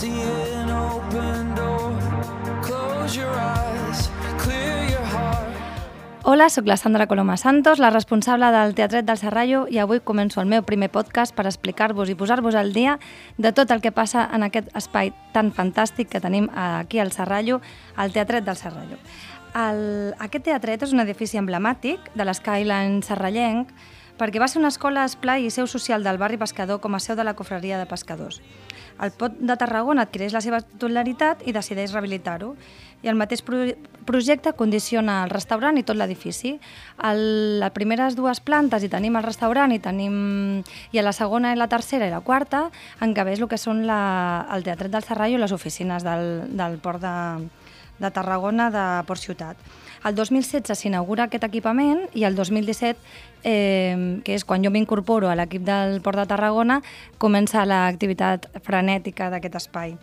see 0.00 0.08
an 0.08 0.70
open 0.70 1.54
door. 1.54 1.92
Close 2.62 3.12
your 3.20 3.34
eyes, 3.36 4.08
clear 4.38 4.88
your 4.88 5.04
heart. 5.12 5.52
Hola, 6.22 6.48
sóc 6.48 6.66
la 6.66 6.76
Sandra 6.76 7.06
Coloma 7.06 7.36
Santos, 7.36 7.78
la 7.78 7.90
responsable 7.90 8.50
del 8.52 8.74
Teatret 8.74 9.04
del 9.04 9.18
Serrallo 9.18 9.66
i 9.68 9.76
avui 9.78 10.00
començo 10.00 10.40
el 10.40 10.48
meu 10.48 10.64
primer 10.64 10.88
podcast 10.88 11.36
per 11.36 11.44
explicar-vos 11.44 12.08
i 12.08 12.16
posar-vos 12.16 12.56
al 12.56 12.72
dia 12.72 12.96
de 13.36 13.52
tot 13.52 13.70
el 13.70 13.84
que 13.84 13.92
passa 13.92 14.24
en 14.32 14.46
aquest 14.46 14.72
espai 14.76 15.12
tan 15.34 15.52
fantàstic 15.52 16.08
que 16.08 16.20
tenim 16.24 16.48
aquí 16.54 17.00
al 17.00 17.12
Serrallo, 17.12 17.60
al 17.96 18.12
Teatret 18.16 18.48
del 18.48 18.56
Serrallo. 18.56 18.96
El, 19.52 20.14
aquest 20.16 20.46
teatret 20.46 20.84
és 20.86 20.92
un 20.96 21.04
edifici 21.04 21.36
emblemàtic 21.36 22.12
de 22.14 22.24
l'Skyline 22.24 23.02
serrallenc 23.02 23.74
perquè 24.20 24.40
va 24.40 24.48
ser 24.48 24.60
una 24.60 24.70
escola 24.72 25.04
esplai 25.08 25.44
i 25.44 25.50
seu 25.52 25.66
social 25.66 26.04
del 26.04 26.20
barri 26.20 26.38
pescador 26.40 26.80
com 26.80 26.94
a 26.94 27.00
seu 27.00 27.16
de 27.16 27.24
la 27.24 27.34
cofreria 27.34 27.80
de 27.80 27.88
pescadors. 27.88 28.40
El 28.98 29.12
Pot 29.16 29.38
de 29.38 29.56
Tarragona 29.56 30.06
adquireix 30.06 30.34
la 30.34 30.42
seva 30.44 30.60
titularitat 30.64 31.46
i 31.46 31.54
decideix 31.56 31.94
rehabilitar-ho. 31.94 32.54
I 33.00 33.08
el 33.08 33.16
mateix 33.16 33.40
pro 33.44 33.62
projecte 34.04 34.52
condiciona 34.58 35.20
el 35.24 35.30
restaurant 35.30 35.78
i 35.78 35.84
tot 35.86 35.96
l'edifici. 35.96 36.56
A 36.98 37.12
les 37.14 37.72
primeres 37.76 38.16
dues 38.18 38.40
plantes 38.44 38.82
hi 38.82 38.90
tenim 38.92 39.16
el 39.16 39.24
restaurant 39.24 39.72
i 39.72 39.78
tenim 39.80 40.16
i 40.92 40.98
a 40.98 41.04
la 41.06 41.14
segona 41.16 41.52
i 41.54 41.58
la 41.58 41.68
tercera 41.70 42.08
i 42.08 42.12
la 42.12 42.22
quarta 42.24 42.66
encabeix 43.00 43.40
el 43.40 43.48
que 43.48 43.60
són 43.60 43.84
la, 43.88 44.00
el 44.52 44.66
Teatret 44.66 44.92
del 44.92 45.06
Serrallo 45.06 45.38
i 45.38 45.42
les 45.44 45.54
oficines 45.54 46.04
del, 46.04 46.50
del 46.58 46.78
port 46.82 47.00
de, 47.04 47.14
de 48.00 48.10
Tarragona 48.10 48.70
de 48.74 48.84
Port 49.06 49.20
Ciutat. 49.20 49.56
El 50.00 50.14
2016 50.16 50.78
s'inaugura 50.80 51.26
aquest 51.28 51.44
equipament 51.44 52.06
i 52.16 52.24
el 52.24 52.36
2017, 52.36 52.96
eh, 53.44 54.20
que 54.24 54.32
és 54.32 54.46
quan 54.48 54.64
jo 54.64 54.72
m'incorporo 54.72 55.28
a 55.28 55.36
l'equip 55.36 55.66
del 55.66 56.00
Port 56.00 56.16
de 56.16 56.24
Tarragona, 56.30 56.80
comença 57.20 57.66
l'activitat 57.68 58.48
frenètica 58.64 59.28
d'aquest 59.28 59.58
espai. 59.60 59.96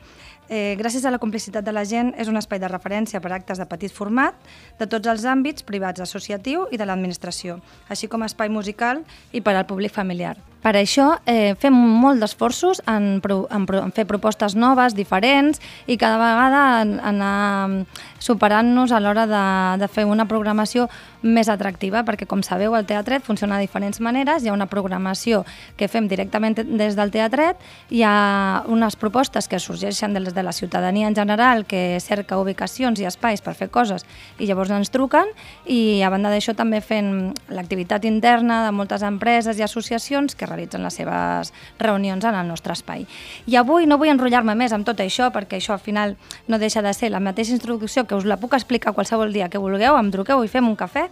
Eh, 0.49 0.77
gràcies 0.79 1.03
a 1.03 1.11
la 1.11 1.19
complicitat 1.19 1.65
de 1.65 1.73
la 1.73 1.83
gent, 1.83 2.13
és 2.15 2.29
un 2.29 2.37
espai 2.37 2.59
de 2.61 2.69
referència 2.69 3.19
per 3.19 3.33
actes 3.33 3.57
de 3.57 3.65
petit 3.65 3.91
format, 3.91 4.37
de 4.79 4.87
tots 4.87 5.09
els 5.09 5.25
àmbits, 5.25 5.65
privats, 5.65 5.99
associatiu 5.99 6.67
i 6.71 6.77
de 6.77 6.85
l'administració, 6.85 7.57
així 7.89 8.07
com 8.07 8.23
espai 8.23 8.53
musical 8.53 9.01
i 9.33 9.41
per 9.41 9.57
al 9.57 9.65
públic 9.65 9.91
familiar. 9.91 10.37
Per 10.63 10.73
això 10.75 11.11
eh, 11.29 11.53
fem 11.61 11.75
molt 11.75 12.19
d'esforços 12.19 12.81
en, 12.89 13.19
en, 13.23 13.67
en 13.81 13.91
fer 13.95 14.07
propostes 14.09 14.55
noves, 14.57 14.95
diferents, 14.97 15.61
i 15.85 15.97
cada 16.01 16.17
vegada 16.17 16.63
en, 16.81 16.97
anar 16.99 17.85
superant-nos 18.19 18.91
a 18.91 18.99
l'hora 18.99 19.27
de, 19.29 19.43
de 19.79 19.87
fer 19.91 20.07
una 20.09 20.25
programació 20.27 20.87
més 21.21 21.49
atractiva, 21.49 22.03
perquè 22.07 22.27
com 22.29 22.41
sabeu 22.45 22.75
el 22.77 22.85
teatret 22.89 23.25
funciona 23.25 23.57
de 23.57 23.67
diferents 23.67 23.99
maneres, 24.01 24.43
hi 24.43 24.49
ha 24.49 24.55
una 24.55 24.67
programació 24.69 25.43
que 25.77 25.89
fem 25.91 26.07
directament 26.09 26.57
des 26.57 26.97
del 26.97 27.11
teatret, 27.13 27.61
hi 27.89 28.03
ha 28.05 28.63
unes 28.67 28.97
propostes 28.99 29.47
que 29.47 29.59
sorgeixen 29.61 30.13
des 30.17 30.33
de 30.33 30.43
la 30.43 30.53
ciutadania 30.53 31.07
en 31.07 31.15
general 31.15 31.65
que 31.65 31.99
cerca 32.01 32.39
ubicacions 32.41 32.99
i 32.99 33.07
espais 33.09 33.41
per 33.41 33.55
fer 33.57 33.69
coses 33.69 34.05
i 34.39 34.47
llavors 34.49 34.71
ens 34.73 34.91
truquen 34.93 35.29
i 35.65 36.01
a 36.01 36.11
banda 36.13 36.31
d'això 36.33 36.55
també 36.57 36.81
fent 36.81 37.33
l'activitat 37.49 38.05
interna 38.05 38.63
de 38.65 38.73
moltes 38.75 39.05
empreses 39.05 39.59
i 39.59 39.65
associacions 39.65 40.35
que 40.35 40.46
realitzen 40.47 40.83
les 40.83 40.97
seves 40.99 41.53
reunions 41.79 42.25
en 42.25 42.35
el 42.35 42.47
nostre 42.47 42.73
espai. 42.73 43.05
I 43.47 43.57
avui 43.59 43.87
no 43.87 43.97
vull 43.99 44.11
enrotllar-me 44.13 44.55
més 44.55 44.73
amb 44.75 44.87
tot 44.87 44.99
això 45.03 45.29
perquè 45.33 45.59
això 45.59 45.75
al 45.75 45.83
final 45.83 46.15
no 46.47 46.59
deixa 46.59 46.81
de 46.81 46.93
ser 46.93 47.11
la 47.11 47.21
mateixa 47.23 47.55
introducció 47.55 48.05
que 48.07 48.15
us 48.15 48.25
la 48.25 48.39
puc 48.41 48.55
explicar 48.57 48.93
qualsevol 48.93 49.33
dia 49.33 49.49
que 49.49 49.61
vulgueu, 49.61 49.97
em 49.97 50.11
truqueu 50.11 50.43
i 50.43 50.51
fem 50.51 50.67
un 50.67 50.77
cafè, 50.79 51.07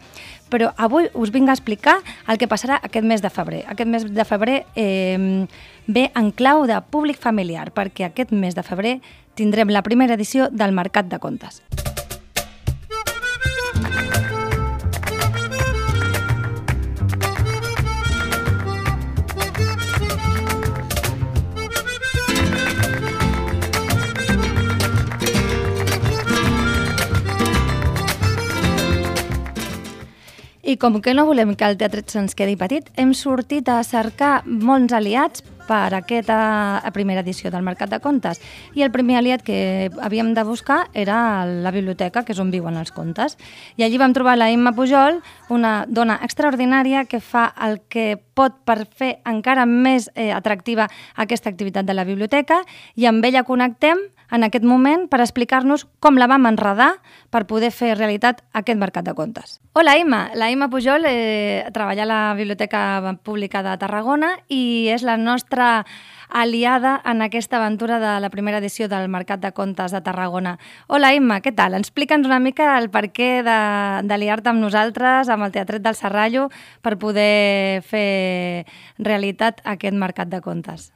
però 0.49 0.71
avui 0.77 1.09
us 1.13 1.31
vinc 1.33 1.49
a 1.49 1.57
explicar 1.57 1.97
el 2.27 2.39
que 2.41 2.49
passarà 2.51 2.79
aquest 2.81 3.05
mes 3.05 3.21
de 3.21 3.29
febrer. 3.29 3.63
Aquest 3.71 3.89
mes 3.89 4.07
de 4.07 4.25
febrer 4.25 4.63
eh, 4.75 5.45
ve 5.87 6.09
en 6.15 6.31
clau 6.31 6.65
de 6.67 6.79
públic 6.89 7.19
familiar, 7.21 7.71
perquè 7.75 8.09
aquest 8.09 8.33
mes 8.33 8.55
de 8.55 8.63
febrer 8.63 8.99
tindrem 9.35 9.69
la 9.69 9.83
primera 9.83 10.15
edició 10.15 10.49
del 10.51 10.71
Mercat 10.71 11.11
de 11.11 11.19
Contes. 11.19 11.61
I 30.65 30.77
com 30.81 30.95
que 30.97 31.13
no 31.13 31.27
volem 31.29 31.51
que 31.53 31.67
el 31.69 31.75
teatret 31.77 32.09
se'ns 32.09 32.33
quedi 32.33 32.55
petit, 32.57 32.87
hem 32.97 33.11
sortit 33.13 33.67
a 33.69 33.83
cercar 33.85 34.39
molts 34.49 34.95
aliats 34.97 35.43
per 35.67 35.93
aquesta 35.93 36.81
primera 36.93 37.21
edició 37.21 37.51
del 37.53 37.61
Mercat 37.61 37.91
de 37.93 37.99
Contes. 38.01 38.41
I 38.73 38.81
el 38.81 38.89
primer 38.89 39.19
aliat 39.19 39.43
que 39.45 39.91
havíem 40.01 40.33
de 40.33 40.41
buscar 40.41 40.87
era 40.97 41.45
la 41.45 41.69
biblioteca, 41.69 42.23
que 42.25 42.33
és 42.33 42.41
on 42.41 42.49
viuen 42.49 42.81
els 42.81 42.89
contes. 42.95 43.37
I 43.77 43.85
allí 43.85 44.01
vam 44.01 44.17
trobar 44.17 44.39
la 44.39 44.49
Imma 44.49 44.73
Pujol, 44.73 45.21
una 45.53 45.85
dona 45.85 46.17
extraordinària 46.25 47.05
que 47.05 47.21
fa 47.21 47.51
el 47.61 47.83
que 47.85 48.17
pot 48.33 48.57
per 48.65 48.87
fer 48.89 49.19
encara 49.21 49.69
més 49.69 50.09
eh, 50.15 50.31
atractiva 50.33 50.89
aquesta 51.13 51.53
activitat 51.53 51.85
de 51.85 51.93
la 51.93 52.09
biblioteca 52.09 52.63
i 52.97 53.05
amb 53.05 53.21
ella 53.25 53.45
connectem 53.45 54.01
en 54.31 54.43
aquest 54.43 54.65
moment 54.65 55.07
per 55.09 55.21
explicar-nos 55.21 55.85
com 55.99 56.17
la 56.17 56.27
vam 56.31 56.47
enredar 56.49 56.95
per 57.29 57.45
poder 57.49 57.71
fer 57.71 57.93
realitat 57.95 58.41
aquest 58.53 58.79
mercat 58.79 59.05
de 59.05 59.13
contes. 59.13 59.59
Hola, 59.73 59.97
Imma. 59.99 60.29
La 60.35 60.49
Imma 60.51 60.69
Pujol 60.69 61.05
eh, 61.09 61.65
treballa 61.73 62.03
a 62.03 62.09
la 62.09 62.21
Biblioteca 62.35 63.15
Pública 63.23 63.63
de 63.63 63.77
Tarragona 63.77 64.35
i 64.49 64.87
és 64.93 65.03
la 65.03 65.17
nostra 65.17 65.85
aliada 66.29 67.01
en 67.05 67.21
aquesta 67.21 67.57
aventura 67.57 67.99
de 67.99 68.19
la 68.19 68.29
primera 68.29 68.57
edició 68.57 68.87
del 68.89 69.07
Mercat 69.09 69.39
de 69.39 69.51
Contes 69.53 69.93
de 69.93 70.01
Tarragona. 70.01 70.57
Hola, 70.87 71.13
Imma, 71.13 71.39
què 71.41 71.53
tal? 71.55 71.77
Explica'ns 71.77 72.27
una 72.27 72.41
mica 72.41 72.73
el 72.79 72.89
per 72.89 73.07
què 73.13 73.29
d'aliar-te 73.45 74.51
amb 74.51 74.63
nosaltres, 74.63 75.29
amb 75.29 75.47
el 75.47 75.55
Teatret 75.55 75.85
del 75.85 75.95
Serrallo, 75.95 76.49
per 76.81 76.97
poder 76.97 77.81
fer 77.85 78.65
realitat 78.97 79.61
aquest 79.63 79.95
Mercat 79.95 80.33
de 80.33 80.41
Contes. 80.41 80.91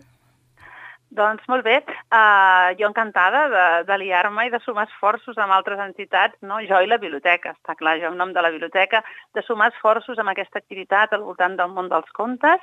Doncs 1.10 1.46
molt 1.50 1.66
bé, 1.66 1.80
uh, 2.14 2.70
jo 2.78 2.86
encantada 2.86 3.48
d'aliar-me 3.88 4.46
i 4.46 4.52
de 4.54 4.60
sumar 4.62 4.86
esforços 4.86 5.40
amb 5.42 5.56
altres 5.56 5.82
entitats, 5.82 6.38
no? 6.46 6.60
jo 6.62 6.82
i 6.86 6.90
la 6.90 7.00
biblioteca, 7.02 7.56
està 7.58 7.74
clar, 7.80 7.96
jo 7.98 8.12
en 8.12 8.20
nom 8.22 8.34
de 8.36 8.44
la 8.46 8.52
biblioteca, 8.54 9.02
de 9.34 9.42
sumar 9.42 9.72
esforços 9.74 10.22
amb 10.22 10.30
aquesta 10.30 10.62
activitat 10.62 11.16
al 11.18 11.26
voltant 11.26 11.58
del 11.58 11.74
món 11.74 11.90
dels 11.90 12.14
contes. 12.14 12.62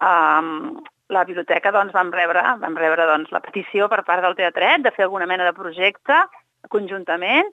Um, 0.00 0.80
la 1.12 1.26
biblioteca 1.28 1.70
doncs, 1.74 1.92
vam 1.92 2.08
rebre, 2.16 2.40
vam 2.64 2.78
rebre 2.80 3.04
doncs, 3.10 3.30
la 3.34 3.42
petició 3.44 3.90
per 3.92 4.00
part 4.08 4.24
del 4.24 4.38
teatret 4.40 4.86
de 4.86 4.94
fer 4.96 5.04
alguna 5.04 5.28
mena 5.28 5.44
de 5.44 5.52
projecte 5.52 6.22
conjuntament 6.72 7.48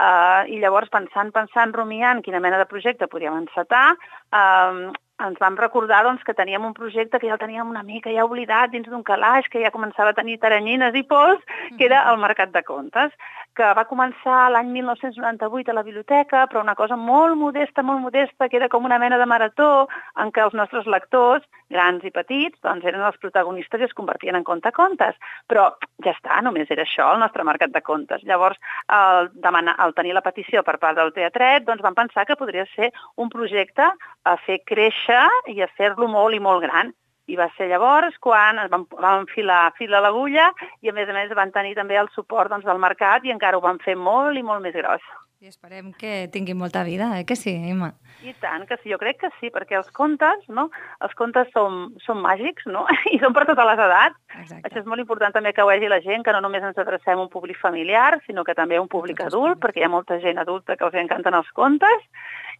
uh, 0.00 0.42
i 0.50 0.58
llavors 0.58 0.90
pensant, 0.90 1.30
pensant, 1.34 1.74
rumiant 1.76 2.22
quina 2.24 2.40
mena 2.42 2.58
de 2.58 2.66
projecte 2.66 3.08
podíem 3.12 3.36
encetar, 3.44 3.92
uh, 4.34 4.90
ens 5.28 5.40
vam 5.40 5.56
recordar 5.60 6.02
doncs, 6.06 6.24
que 6.24 6.36
teníem 6.36 6.64
un 6.64 6.74
projecte 6.76 7.18
que 7.18 7.28
ja 7.28 7.36
el 7.36 7.42
teníem 7.42 7.70
una 7.70 7.82
mica 7.82 8.12
ja 8.12 8.26
oblidat 8.26 8.72
dins 8.72 8.88
d'un 8.90 9.04
calaix, 9.06 9.48
que 9.50 9.62
ja 9.62 9.72
començava 9.74 10.12
a 10.12 10.18
tenir 10.18 10.38
taranyines 10.42 10.94
i 10.94 11.04
pols, 11.08 11.42
que 11.78 11.88
era 11.88 12.04
el 12.12 12.20
Mercat 12.22 12.52
de 12.54 12.62
Contes, 12.62 13.12
que 13.56 13.70
va 13.78 13.86
començar 13.86 14.48
l'any 14.52 14.70
1998 14.74 15.70
a 15.70 15.76
la 15.76 15.84
biblioteca, 15.86 16.44
però 16.50 16.62
una 16.62 16.74
cosa 16.74 16.96
molt 16.98 17.38
modesta, 17.38 17.84
molt 17.86 18.02
modesta, 18.02 18.48
que 18.48 18.58
era 18.58 18.68
com 18.68 18.84
una 18.84 18.98
mena 18.98 19.18
de 19.20 19.26
marató 19.30 19.86
en 20.20 20.32
què 20.34 20.42
els 20.44 20.56
nostres 20.58 20.88
lectors, 20.90 21.46
grans 21.70 22.04
i 22.04 22.12
petits, 22.14 22.58
doncs 22.66 22.84
eren 22.86 23.04
els 23.06 23.20
protagonistes 23.22 23.80
i 23.80 23.86
es 23.88 23.94
convertien 23.96 24.38
en 24.38 24.46
contacontes. 24.46 25.14
Però 25.50 25.68
ja 26.04 26.12
està, 26.12 26.40
només 26.42 26.70
era 26.70 26.84
això, 26.86 27.12
el 27.14 27.22
nostre 27.22 27.46
Mercat 27.46 27.72
de 27.74 27.82
Contes. 27.86 28.26
Llavors, 28.26 28.58
al, 28.88 29.30
demanar, 29.34 29.76
al 29.78 29.94
tenir 29.94 30.14
la 30.18 30.24
petició 30.26 30.64
per 30.66 30.78
part 30.82 30.98
del 30.98 31.14
teatret, 31.14 31.64
doncs 31.68 31.84
vam 31.86 31.96
pensar 31.98 32.26
que 32.26 32.38
podria 32.40 32.66
ser 32.74 32.90
un 33.16 33.30
projecte 33.30 33.86
a 34.24 34.36
fer 34.44 34.60
créixer 34.66 35.24
i 35.54 35.60
a 35.62 35.70
fer-lo 35.78 36.10
molt 36.10 36.34
i 36.34 36.42
molt 36.42 36.66
gran. 36.66 36.94
I 37.26 37.38
va 37.40 37.48
ser 37.56 37.70
llavors 37.70 38.16
quan 38.20 38.60
vam, 38.70 38.86
vam 38.92 39.24
enfilar 39.24 39.72
fil 39.78 39.94
a 39.96 40.02
l'agulla 40.04 40.50
i 40.84 40.90
a 40.90 40.96
més 40.96 41.08
a 41.08 41.16
més 41.16 41.32
van 41.36 41.52
tenir 41.54 41.74
també 41.78 41.96
el 41.96 42.10
suport 42.12 42.52
doncs, 42.52 42.66
del 42.68 42.82
mercat 42.82 43.24
i 43.24 43.32
encara 43.32 43.56
ho 43.56 43.64
van 43.64 43.80
fer 43.84 43.96
molt 43.96 44.36
i 44.36 44.44
molt 44.44 44.64
més 44.64 44.76
gros. 44.76 45.04
I 45.44 45.50
esperem 45.50 45.90
que 45.92 46.28
tingui 46.32 46.54
molta 46.56 46.80
vida, 46.84 47.10
eh? 47.18 47.24
que 47.28 47.36
sí, 47.36 47.52
Imma? 47.52 47.90
I 48.24 48.32
tant, 48.40 48.62
que 48.64 48.78
sí, 48.80 48.88
jo 48.88 48.96
crec 48.96 49.18
que 49.20 49.28
sí, 49.36 49.50
perquè 49.52 49.76
els 49.76 49.90
contes, 49.92 50.40
no? 50.48 50.70
Els 51.04 51.12
contes 51.18 51.50
són, 51.52 51.90
són 52.00 52.22
màgics, 52.24 52.64
no? 52.64 52.86
I 53.12 53.18
són 53.20 53.36
per 53.36 53.44
totes 53.50 53.68
les 53.68 53.82
edats. 53.84 54.16
Exacte. 54.38 54.62
Això 54.64 54.80
és 54.80 54.88
molt 54.88 55.04
important 55.04 55.36
també 55.36 55.52
que 55.52 55.60
ho 55.60 55.68
vegi 55.68 55.90
la 55.92 56.00
gent, 56.00 56.24
que 56.24 56.32
no 56.32 56.40
només 56.46 56.64
ens 56.64 56.80
adrecem 56.80 57.20
a 57.20 57.26
un 57.26 57.28
públic 57.28 57.60
familiar, 57.60 58.14
sinó 58.24 58.46
que 58.48 58.56
també 58.56 58.80
a 58.80 58.84
un 58.86 58.88
públic 58.88 59.20
els 59.20 59.34
adult, 59.34 59.60
perquè 59.60 59.82
hi 59.82 59.84
ha 59.84 59.92
molta 59.92 60.16
gent 60.24 60.40
adulta 60.40 60.78
que 60.80 60.88
els 60.88 60.96
encanten 61.04 61.36
els 61.36 61.52
contes 61.52 62.08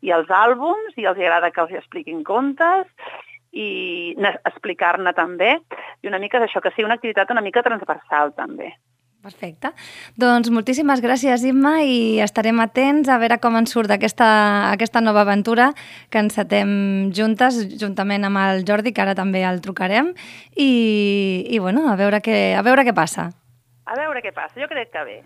i 0.05 0.13
els 0.13 0.29
àlbums, 0.29 0.93
i 1.01 1.09
els 1.09 1.17
agrada 1.17 1.55
que 1.57 1.65
els 1.65 1.73
expliquin 1.81 2.21
contes, 2.21 2.85
i 3.55 4.15
ne- 4.19 4.35
explicar-ne 4.51 5.13
també, 5.15 5.55
i 6.03 6.11
una 6.11 6.19
mica 6.19 6.41
és 6.41 6.49
això, 6.49 6.61
que 6.61 6.75
sigui 6.75 6.89
una 6.89 6.99
activitat 6.99 7.31
una 7.31 7.45
mica 7.45 7.63
transversal 7.63 8.35
també. 8.35 8.73
Perfecte. 9.25 9.71
Doncs 10.21 10.51
moltíssimes 10.53 11.01
gràcies, 11.01 11.47
Imma, 11.49 11.79
i 11.81 12.21
estarem 12.21 12.59
atents 12.61 13.09
a 13.09 13.17
veure 13.23 13.39
com 13.41 13.57
ens 13.57 13.73
surt 13.73 13.95
aquesta, 13.95 14.27
aquesta 14.69 15.01
nova 15.01 15.23
aventura 15.25 15.71
que 16.13 16.21
encetem 16.21 17.09
juntes, 17.17 17.63
juntament 17.81 18.29
amb 18.29 18.43
el 18.43 18.67
Jordi, 18.69 18.93
que 18.93 19.01
ara 19.01 19.15
també 19.17 19.41
el 19.49 19.63
trucarem, 19.65 20.13
i, 20.53 20.69
i 21.49 21.63
bueno, 21.63 21.87
a 21.89 21.97
veure, 21.97 22.21
què, 22.21 22.53
a 22.59 22.61
veure 22.67 22.85
què 22.85 22.93
passa. 22.93 23.31
A 23.85 23.97
veure 23.97 24.21
què 24.25 24.33
passa, 24.33 24.61
jo 24.61 24.69
crec 24.69 24.93
que 24.93 25.09
bé. 25.09 25.19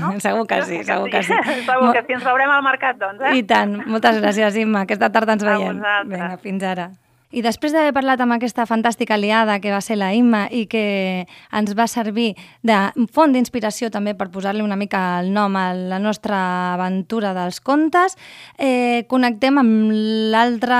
No? 0.00 0.14
Segur 0.24 0.46
que 0.48 0.62
sí, 0.64 0.80
segur 0.88 1.12
que 1.12 1.22
sí. 1.22 1.36
segur 1.68 1.92
que 1.92 2.06
sí, 2.08 2.16
ens 2.16 2.24
veurem 2.24 2.56
al 2.56 2.64
mercat, 2.64 2.96
doncs, 3.00 3.20
eh? 3.20 3.36
I 3.36 3.44
tant. 3.44 3.82
Moltes 3.84 4.16
gràcies, 4.20 4.56
Imma. 4.64 4.86
Aquesta 4.88 5.12
tarda 5.12 5.36
ens 5.36 5.44
veiem. 5.44 5.84
Vinga, 6.08 6.36
fins 6.40 6.64
ara. 6.72 6.88
I 7.32 7.40
després 7.40 7.72
d'haver 7.72 7.94
parlat 7.96 8.20
amb 8.20 8.34
aquesta 8.34 8.66
fantàstica 8.68 9.14
aliada 9.16 9.56
que 9.62 9.70
va 9.72 9.80
ser 9.80 9.96
la 9.96 10.10
Imma 10.12 10.42
i 10.52 10.66
que 10.68 11.24
ens 11.56 11.70
va 11.72 11.86
servir 11.88 12.34
de 12.60 12.76
font 13.08 13.32
d'inspiració 13.32 13.88
també 13.90 14.12
per 14.12 14.26
posar-li 14.34 14.60
una 14.60 14.76
mica 14.76 15.00
el 15.22 15.30
nom 15.32 15.56
a 15.56 15.70
la 15.72 15.96
nostra 15.96 16.74
aventura 16.74 17.32
dels 17.32 17.62
contes, 17.64 18.18
eh, 18.58 19.06
connectem 19.08 19.62
amb 19.62 19.94
l'altre 20.34 20.76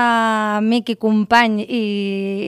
amic 0.59 0.93
i 0.93 0.97
company 1.01 1.63
i, 1.65 1.81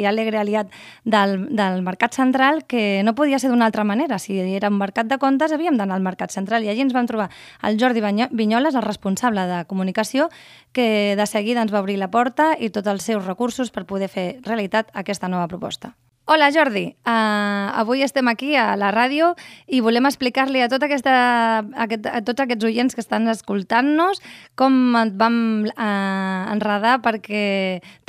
i 0.02 0.06
alegre 0.06 0.38
aliat 0.44 0.70
del, 1.04 1.48
del 1.50 1.82
Mercat 1.82 2.14
Central 2.14 2.62
que 2.70 3.02
no 3.02 3.16
podia 3.18 3.42
ser 3.42 3.50
d'una 3.50 3.66
altra 3.66 3.84
manera. 3.84 4.22
Si 4.22 4.38
era 4.38 4.70
un 4.70 4.78
mercat 4.78 5.10
de 5.10 5.18
contes 5.18 5.50
havíem 5.50 5.82
d'anar 5.82 5.98
al 5.98 6.06
Mercat 6.06 6.30
Central 6.30 6.62
i 6.62 6.70
allí 6.70 6.86
ens 6.86 6.94
vam 6.94 7.10
trobar 7.10 7.32
el 7.66 7.82
Jordi 7.82 8.06
Vinyoles, 8.06 8.78
el 8.78 8.86
responsable 8.86 9.50
de 9.50 9.66
comunicació, 9.66 10.30
que 10.76 11.16
de 11.18 11.26
seguida 11.26 11.64
ens 11.64 11.74
va 11.74 11.82
obrir 11.82 11.98
la 11.98 12.12
porta 12.12 12.52
i 12.60 12.70
tots 12.70 12.92
els 12.92 13.02
seus 13.02 13.26
recursos 13.26 13.72
per 13.72 13.86
poder 13.86 13.95
fer 14.12 14.40
realitat 14.46 14.92
aquesta 14.94 15.28
nova 15.32 15.48
proposta. 15.48 15.96
Hola 16.26 16.48
Jordi, 16.50 16.88
uh, 17.06 17.70
avui 17.78 18.02
estem 18.02 18.26
aquí 18.32 18.56
a 18.58 18.72
la 18.82 18.88
ràdio 18.90 19.36
i 19.70 19.78
volem 19.86 20.08
explicar-li 20.10 20.64
a, 20.66 20.70
tota 20.72 20.88
aquesta, 20.90 21.14
a, 21.62 21.84
aquest, 21.86 22.08
a 22.10 22.24
tots 22.26 22.42
aquests 22.42 22.66
oients 22.66 22.98
que 22.98 23.04
estan 23.04 23.30
escoltant-nos 23.30 24.24
com 24.58 24.98
et 25.04 25.14
vam 25.20 25.38
uh, 25.70 26.50
enredar 26.50 26.98
perquè 27.06 27.46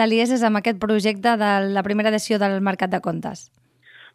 t'aliessis 0.01 0.47
amb 0.49 0.63
aquest 0.63 0.81
projecte 0.81 1.37
de 1.37 1.53
la 1.77 1.85
primera 1.85 2.09
edició 2.09 2.41
del 2.41 2.63
Mercat 2.65 2.97
de 2.97 3.05
Contes. 3.05 3.51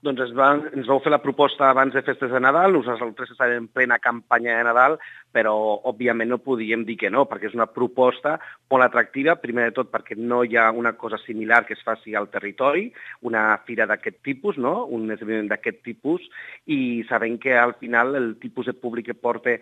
Doncs 0.02 0.22
ens, 0.24 0.32
van, 0.34 0.64
ens 0.74 0.88
vau 0.90 0.98
fer 1.04 1.12
la 1.14 1.20
proposta 1.22 1.68
abans 1.70 1.94
de 1.94 2.02
festes 2.02 2.32
de 2.34 2.40
Nadal, 2.42 2.74
nosaltres 2.74 3.36
estàvem 3.36 3.60
en 3.62 3.68
plena 3.70 4.00
campanya 4.02 4.56
de 4.58 4.64
Nadal, 4.66 4.96
però 5.30 5.54
òbviament 5.92 6.32
no 6.34 6.40
podíem 6.42 6.88
dir 6.88 6.96
que 7.04 7.12
no, 7.14 7.28
perquè 7.30 7.52
és 7.52 7.58
una 7.58 7.68
proposta 7.70 8.32
molt 8.74 8.88
atractiva, 8.88 9.36
primer 9.44 9.68
de 9.70 9.76
tot 9.78 9.92
perquè 9.94 10.18
no 10.18 10.42
hi 10.42 10.58
ha 10.58 10.72
una 10.74 10.96
cosa 10.98 11.22
similar 11.22 11.62
que 11.68 11.78
es 11.78 11.86
faci 11.86 12.18
al 12.18 12.32
territori, 12.34 12.88
una 13.30 13.46
fira 13.68 13.86
d'aquest 13.86 14.24
tipus, 14.26 14.58
no? 14.58 14.88
un 14.90 15.06
esdeveniment 15.14 15.54
d'aquest 15.54 15.84
tipus, 15.86 16.26
i 16.66 17.06
sabem 17.12 17.38
que 17.38 17.54
al 17.54 17.78
final 17.78 18.18
el 18.18 18.34
tipus 18.42 18.74
de 18.74 18.74
públic 18.74 19.12
que 19.12 19.20
porta 19.30 19.54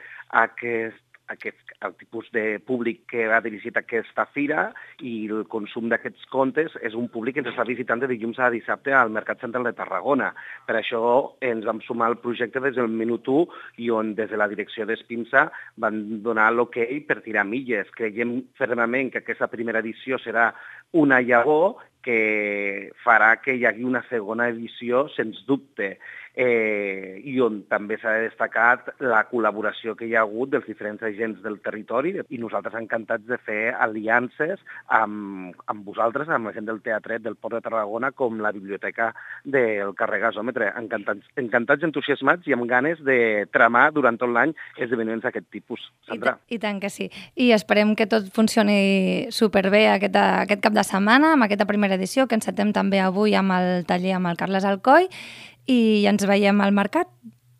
aquest 0.45 1.03
aquest, 1.29 1.73
el 1.85 1.93
tipus 1.99 2.29
de 2.33 2.59
públic 2.65 3.03
que 3.09 3.27
ha 3.29 3.39
dirigit 3.45 3.77
aquesta 3.77 4.25
fira 4.33 4.69
i 5.05 5.13
el 5.29 5.45
consum 5.51 5.89
d'aquests 5.91 6.25
contes 6.33 6.75
és 6.85 6.97
un 6.97 7.07
públic 7.13 7.37
que 7.37 7.43
ens 7.43 7.51
està 7.51 7.65
visitant 7.67 8.01
de 8.01 8.09
dilluns 8.11 8.39
a 8.41 8.49
dissabte 8.53 8.93
al 8.95 9.13
Mercat 9.13 9.45
Central 9.45 9.69
de 9.69 9.75
Tarragona. 9.77 10.31
Per 10.67 10.75
això 10.79 11.03
ens 11.45 11.67
vam 11.69 11.81
sumar 11.85 12.09
al 12.09 12.19
projecte 12.23 12.61
des 12.63 12.75
del 12.77 12.89
minut 12.89 13.29
1 13.29 13.45
i 13.85 13.91
on 13.93 14.15
des 14.17 14.31
de 14.31 14.39
la 14.41 14.49
direcció 14.51 14.87
d'Espinsa 14.89 15.47
van 15.77 16.01
donar 16.25 16.49
l'ok 16.53 16.79
per 17.07 17.21
tirar 17.25 17.45
milles. 17.45 17.89
Creiem 17.95 18.39
fermament 18.57 19.13
que 19.13 19.23
aquesta 19.23 19.49
primera 19.51 19.79
edició 19.79 20.17
serà 20.17 20.51
una 20.91 21.21
llavor 21.21 21.77
que 22.01 22.91
farà 23.03 23.35
que 23.43 23.55
hi 23.57 23.65
hagi 23.67 23.83
una 23.83 24.01
segona 24.07 24.47
edició, 24.49 25.07
sens 25.15 25.43
dubte, 25.47 25.97
eh, 26.39 27.19
i 27.27 27.33
on 27.43 27.63
també 27.67 27.97
s'ha 27.99 28.13
destacat 28.23 28.93
la 29.03 29.25
col·laboració 29.27 29.95
que 29.99 30.07
hi 30.07 30.13
ha 30.15 30.21
hagut 30.23 30.53
dels 30.53 30.67
diferents 30.69 31.03
agents 31.03 31.41
del 31.43 31.57
territori 31.65 32.13
i 32.29 32.39
nosaltres 32.39 32.77
encantats 32.79 33.25
de 33.27 33.37
fer 33.43 33.73
aliances 33.75 34.61
amb, 34.87 35.51
amb 35.67 35.83
vosaltres, 35.87 36.29
amb 36.31 36.47
la 36.47 36.53
gent 36.55 36.69
del 36.69 36.79
teatret 36.85 37.25
del 37.25 37.35
Port 37.35 37.57
de 37.57 37.61
Tarragona, 37.65 38.11
com 38.15 38.39
la 38.39 38.53
biblioteca 38.55 39.09
del 39.43 39.91
carrer 39.99 40.21
Gasòmetre. 40.23 40.71
Encantats, 40.79 41.27
encantats, 41.43 41.83
entusiasmats 41.83 42.47
i 42.47 42.55
amb 42.55 42.67
ganes 42.71 43.03
de 43.03 43.19
tramar 43.51 43.89
durant 43.95 44.17
tot 44.21 44.31
l'any 44.31 44.55
esdeveniments 44.77 45.27
d'aquest 45.27 45.49
tipus. 45.51 45.83
I, 46.07 46.13
Sandra. 46.13 46.37
ta- 46.37 46.55
I 46.55 46.59
tant 46.63 46.79
que 46.79 46.89
sí. 46.89 47.09
I 47.35 47.51
esperem 47.57 47.95
que 47.99 48.07
tot 48.07 48.31
funcioni 48.35 49.27
superbé 49.35 49.87
aquest, 49.91 50.15
aquest 50.15 50.63
cap 50.63 50.73
de 50.73 50.83
setmana, 50.87 51.33
amb 51.35 51.43
aquesta 51.49 51.67
primera 51.67 51.99
edició, 51.99 52.27
que 52.27 52.39
encetem 52.39 52.71
també 52.71 53.03
avui 53.03 53.35
amb 53.35 53.51
el 53.59 53.85
taller 53.89 54.15
amb 54.15 54.31
el 54.31 54.37
Carles 54.39 54.63
Alcoi, 54.65 55.09
i 55.69 56.05
ens 56.09 56.25
veiem 56.25 56.61
al 56.65 56.73
mercat. 56.73 57.07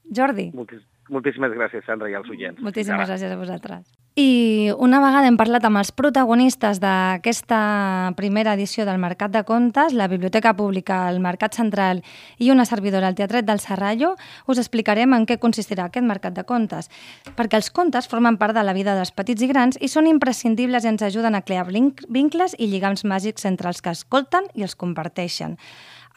Jordi, 0.10 0.50
Moltis, 0.58 0.82
moltíssimes 1.14 1.52
gràcies, 1.54 1.86
Sandra, 1.86 2.10
i 2.10 2.16
als 2.18 2.30
oients. 2.34 2.60
moltíssimes 2.66 2.98
ara. 3.06 3.12
gràcies 3.14 3.32
a 3.32 3.38
vosaltres. 3.38 3.86
I 4.20 4.72
una 4.82 4.98
vegada 5.00 5.28
hem 5.30 5.38
parlat 5.38 5.64
amb 5.64 5.78
els 5.80 5.92
protagonistes 5.96 6.80
d'aquesta 6.82 8.12
primera 8.18 8.56
edició 8.58 8.84
del 8.86 8.98
Mercat 9.00 9.32
de 9.32 9.44
Contes, 9.46 9.94
la 9.94 10.08
Biblioteca 10.10 10.56
Pública, 10.58 11.08
el 11.10 11.20
Mercat 11.22 11.54
Central 11.56 12.02
i 12.38 12.50
una 12.52 12.66
servidora 12.66 13.08
al 13.08 13.16
Teatret 13.16 13.46
del 13.46 13.60
Serrallo, 13.64 14.16
us 14.48 14.58
explicarem 14.58 15.14
en 15.14 15.28
què 15.30 15.38
consistirà 15.40 15.86
aquest 15.88 16.06
Mercat 16.10 16.34
de 16.36 16.44
Contes. 16.44 16.90
Perquè 17.38 17.62
els 17.62 17.70
contes 17.72 18.10
formen 18.10 18.38
part 18.42 18.58
de 18.58 18.64
la 18.66 18.74
vida 18.74 18.96
dels 18.98 19.12
petits 19.14 19.46
i 19.46 19.48
grans 19.48 19.78
i 19.80 19.88
són 19.88 20.08
imprescindibles 20.10 20.84
i 20.84 20.92
ens 20.92 21.06
ajuden 21.06 21.36
a 21.38 21.44
crear 21.46 21.68
vinc- 21.70 22.04
vincles 22.10 22.56
i 22.58 22.68
lligams 22.68 23.06
màgics 23.06 23.46
entre 23.46 23.70
els 23.70 23.82
que 23.82 23.94
escolten 23.94 24.50
i 24.56 24.64
els 24.66 24.76
comparteixen. 24.76 25.58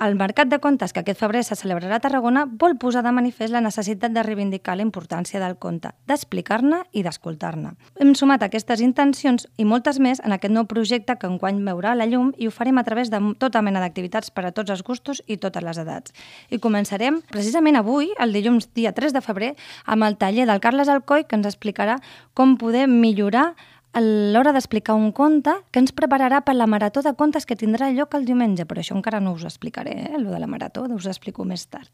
El 0.02 0.16
Mercat 0.16 0.48
de 0.50 0.58
Contes, 0.58 0.90
que 0.90 0.98
aquest 0.98 1.20
febrer 1.20 1.44
se 1.46 1.54
celebrarà 1.54 2.00
a 2.00 2.02
Tarragona, 2.02 2.40
vol 2.58 2.72
posar 2.74 3.04
de 3.06 3.12
manifest 3.14 3.52
la 3.54 3.60
necessitat 3.62 4.10
de 4.10 4.24
reivindicar 4.26 4.74
la 4.74 4.82
importància 4.82 5.38
del 5.38 5.54
conte, 5.62 5.92
d'explicar-ne 6.10 6.80
i 6.90 7.04
d'escoltar-ne. 7.06 7.70
Hem 8.02 8.10
sumat 8.18 8.42
aquestes 8.42 8.80
intencions 8.82 9.46
i 9.62 9.66
moltes 9.68 10.00
més 10.02 10.18
en 10.26 10.34
aquest 10.34 10.50
nou 10.56 10.66
projecte 10.66 11.14
que 11.20 11.30
enguany 11.30 11.60
veurà 11.68 11.92
la 11.94 12.08
llum 12.10 12.32
i 12.34 12.48
ho 12.48 12.54
farem 12.54 12.80
a 12.82 12.84
través 12.88 13.12
de 13.14 13.20
tota 13.38 13.62
mena 13.62 13.78
d'activitats 13.78 14.34
per 14.34 14.48
a 14.48 14.50
tots 14.50 14.74
els 14.74 14.82
gustos 14.82 15.22
i 15.28 15.36
totes 15.38 15.62
les 15.62 15.78
edats. 15.78 16.16
I 16.50 16.58
començarem 16.58 17.20
precisament 17.30 17.78
avui, 17.78 18.10
el 18.18 18.34
dilluns 18.34 18.72
dia 18.74 18.90
3 18.96 19.14
de 19.14 19.22
febrer, 19.22 19.52
amb 19.86 20.02
el 20.02 20.18
taller 20.18 20.48
del 20.50 20.58
Carles 20.58 20.90
Alcoi, 20.90 21.28
que 21.30 21.38
ens 21.38 21.46
explicarà 21.46 22.00
com 22.34 22.58
poder 22.58 22.88
millorar 22.90 23.52
a 23.92 24.00
l'hora 24.00 24.54
d'explicar 24.56 24.94
un 24.96 25.10
conte 25.12 25.52
que 25.70 25.80
ens 25.82 25.92
prepararà 25.92 26.40
per 26.46 26.54
la 26.56 26.66
marató 26.66 27.02
de 27.04 27.12
contes 27.12 27.44
que 27.44 27.56
tindrà 27.60 27.90
lloc 27.92 28.14
el 28.16 28.24
diumenge, 28.24 28.64
però 28.64 28.80
això 28.80 28.96
encara 28.96 29.20
no 29.20 29.34
us 29.36 29.44
ho 29.44 29.50
explicaré, 29.50 29.92
eh, 30.06 30.18
lo 30.18 30.30
de 30.32 30.40
la 30.40 30.48
marató, 30.48 30.86
us 30.88 31.06
ho 31.06 31.10
explico 31.10 31.44
més 31.44 31.66
tard. 31.68 31.90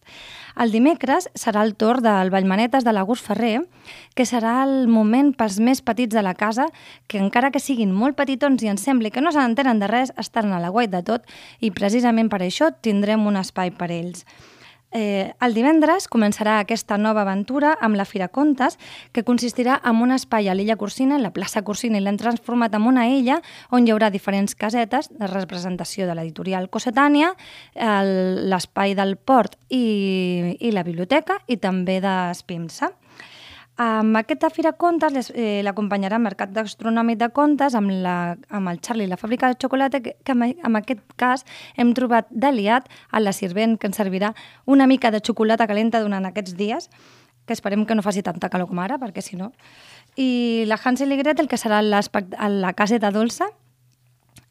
El 0.55 0.71
dimecres 0.71 1.29
serà 1.35 1.65
el 1.67 1.75
torn 1.75 2.05
del 2.07 2.31
Vallmanetes 2.31 2.87
de 2.87 2.93
l'August 2.95 3.27
Ferrer, 3.27 3.65
que 4.15 4.27
serà 4.27 4.63
el 4.63 4.87
moment 4.87 5.33
pels 5.35 5.59
més 5.59 5.83
petits 5.83 6.15
de 6.15 6.23
la 6.23 6.35
casa, 6.35 6.69
que 7.09 7.19
encara 7.19 7.51
que 7.51 7.63
siguin 7.63 7.91
molt 7.91 8.15
petitons 8.17 8.63
i 8.63 8.71
ens 8.71 8.87
sembli 8.87 9.11
que 9.11 9.21
no 9.21 9.33
se 9.33 9.43
n'entenen 9.43 9.83
de 9.83 9.91
res, 9.91 10.15
estan 10.17 10.53
a 10.53 10.63
la 10.63 10.71
guai 10.71 10.87
de 10.87 11.03
tot 11.03 11.27
i 11.59 11.73
precisament 11.73 12.31
per 12.31 12.45
això 12.47 12.71
tindrem 12.81 13.27
un 13.27 13.37
espai 13.43 13.75
per 13.75 13.91
ells. 13.91 14.25
Eh, 14.91 15.35
el 15.45 15.53
divendres 15.53 16.07
començarà 16.09 16.59
aquesta 16.63 16.97
nova 16.97 17.21
aventura 17.27 17.75
amb 17.85 17.99
la 17.99 18.07
Fira 18.09 18.29
Contes, 18.33 18.79
que 19.13 19.25
consistirà 19.25 19.77
en 19.85 20.01
un 20.05 20.15
espai 20.15 20.49
a 20.49 20.55
l'illa 20.57 20.79
Corsina, 20.81 21.19
la 21.21 21.33
plaça 21.37 21.63
Corsina, 21.63 21.99
i 21.99 22.05
l'hem 22.05 22.17
transformat 22.21 22.75
en 22.75 22.87
una 22.89 23.09
illa 23.13 23.41
on 23.71 23.85
hi 23.85 23.93
haurà 23.93 24.09
diferents 24.11 24.57
casetes 24.57 25.11
de 25.13 25.29
representació 25.29 26.09
de 26.09 26.17
l'editorial 26.17 26.71
Cossetània, 26.73 27.35
l'espai 27.75 28.97
del 28.97 29.17
port 29.17 29.59
i, 29.69 30.57
i 30.61 30.73
la 30.73 30.87
biblioteca, 30.87 31.43
i 31.47 31.59
també 31.61 32.01
d'Espimsa. 32.01 32.95
Amb 33.79 34.19
aquesta 34.19 34.49
Fira 34.51 34.73
Contes 34.75 35.29
eh, 35.39 35.61
l'acompanyarà 35.63 36.19
Mercat 36.19 36.51
Gastronòmic 36.51 37.21
de 37.21 37.29
Contes 37.31 37.77
amb, 37.79 37.93
la, 38.03 38.35
amb 38.51 38.73
el 38.73 38.81
Charlie 38.83 39.07
la 39.07 39.19
fàbrica 39.21 39.47
de 39.53 39.55
xocolata 39.55 40.01
que, 40.03 40.17
que 40.27 40.35
en 40.35 40.79
aquest 40.81 41.05
cas 41.15 41.47
hem 41.79 41.93
trobat 41.95 42.27
d'aliat 42.31 42.89
a 43.15 43.23
la 43.23 43.31
Sirvent 43.31 43.77
que 43.79 43.87
ens 43.87 44.01
servirà 44.01 44.33
una 44.67 44.89
mica 44.91 45.13
de 45.15 45.23
xocolata 45.23 45.69
calenta 45.71 46.03
durant 46.03 46.27
aquests 46.27 46.57
dies 46.59 46.91
que 47.47 47.55
esperem 47.55 47.87
que 47.87 47.95
no 47.95 48.03
faci 48.03 48.25
tanta 48.27 48.51
calor 48.51 48.67
com 48.67 48.83
ara, 48.83 48.99
perquè 48.99 49.23
si 49.23 49.39
no... 49.39 49.53
I 50.19 50.67
la 50.67 50.77
Hansel 50.83 51.15
i 51.15 51.17
Gretel, 51.21 51.47
que 51.47 51.57
serà 51.57 51.79
a 51.79 52.49
la 52.51 52.73
caseta 52.75 53.13
dolça, 53.15 53.47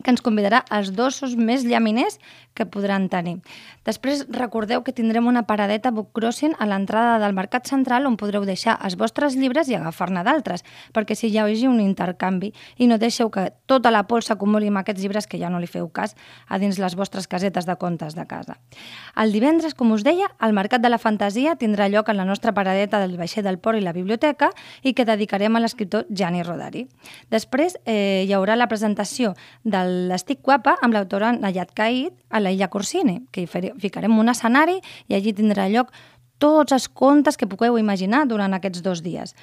que 0.04 0.14
ens 0.14 0.22
convidarà 0.22 0.64
als 0.70 0.94
dosos 0.94 1.36
més 1.36 1.66
llaminers 1.66 2.20
que 2.58 2.66
podran 2.66 3.08
tenir. 3.10 3.38
Després 3.86 4.26
recordeu 4.34 4.82
que 4.84 4.94
tindrem 4.94 5.28
una 5.30 5.46
paradeta 5.50 5.92
book 5.94 6.10
crossing 6.18 6.56
a 6.58 6.66
l'entrada 6.70 7.18
del 7.22 7.36
Mercat 7.38 7.70
Central 7.70 8.08
on 8.10 8.18
podreu 8.18 8.46
deixar 8.46 8.76
els 8.84 8.98
vostres 8.98 9.38
llibres 9.38 9.70
i 9.70 9.78
agafar-ne 9.78 10.24
d'altres, 10.26 10.66
perquè 10.94 11.16
si 11.16 11.30
hi 11.30 11.38
hagi 11.42 11.68
un 11.70 11.80
intercanvi 11.84 12.52
i 12.78 12.88
no 12.90 12.98
deixeu 12.98 13.30
que 13.34 13.52
tota 13.70 13.94
la 13.94 14.04
pols 14.10 14.30
s'acumuli 14.30 14.72
amb 14.72 14.82
aquests 14.82 15.02
llibres 15.02 15.30
que 15.30 15.40
ja 15.42 15.52
no 15.54 15.62
li 15.62 15.70
feu 15.70 15.90
cas 15.94 16.18
a 16.48 16.58
dins 16.58 16.82
les 16.82 16.98
vostres 16.98 17.28
casetes 17.28 17.70
de 17.70 17.78
comptes 17.78 18.18
de 18.18 18.26
casa. 18.28 18.58
El 19.16 19.32
divendres, 19.32 19.74
com 19.78 19.94
us 19.94 20.04
deia, 20.04 20.30
el 20.42 20.54
Mercat 20.58 20.82
de 20.82 20.90
la 20.90 21.02
Fantasia 21.02 21.56
tindrà 21.56 21.88
lloc 21.90 22.10
en 22.10 22.18
la 22.18 22.26
nostra 22.26 22.54
paradeta 22.54 23.00
del 23.00 23.18
Baixer 23.18 23.44
del 23.46 23.60
Port 23.60 23.78
i 23.78 23.86
la 23.86 23.94
Biblioteca 23.94 24.52
i 24.84 24.94
que 24.94 25.06
dedicarem 25.06 25.56
a 25.56 25.62
l'escriptor 25.64 26.06
Gianni 26.10 26.44
Rodari. 26.44 26.88
Després 27.32 27.78
eh, 27.86 28.26
hi 28.28 28.34
haurà 28.34 28.58
la 28.58 28.68
presentació 28.68 29.34
de 29.64 29.87
l'Estic 29.88 30.44
Guapa 30.44 30.76
amb 30.82 30.94
l'autora 30.94 31.32
Nayat 31.34 31.74
Caid 31.78 32.14
a 32.30 32.42
la 32.44 32.52
Illa 32.52 32.70
Corsini, 32.70 33.22
que 33.32 33.44
hi 33.44 33.72
ficarem 33.82 34.20
un 34.20 34.30
escenari 34.30 34.82
i 35.08 35.16
allí 35.16 35.34
tindrà 35.34 35.70
lloc 35.72 35.94
tots 36.38 36.76
els 36.76 36.88
contes 36.88 37.38
que 37.38 37.50
pugueu 37.50 37.80
imaginar 37.80 38.26
durant 38.28 38.54
aquests 38.54 38.84
dos 38.86 39.02
dies. 39.02 39.34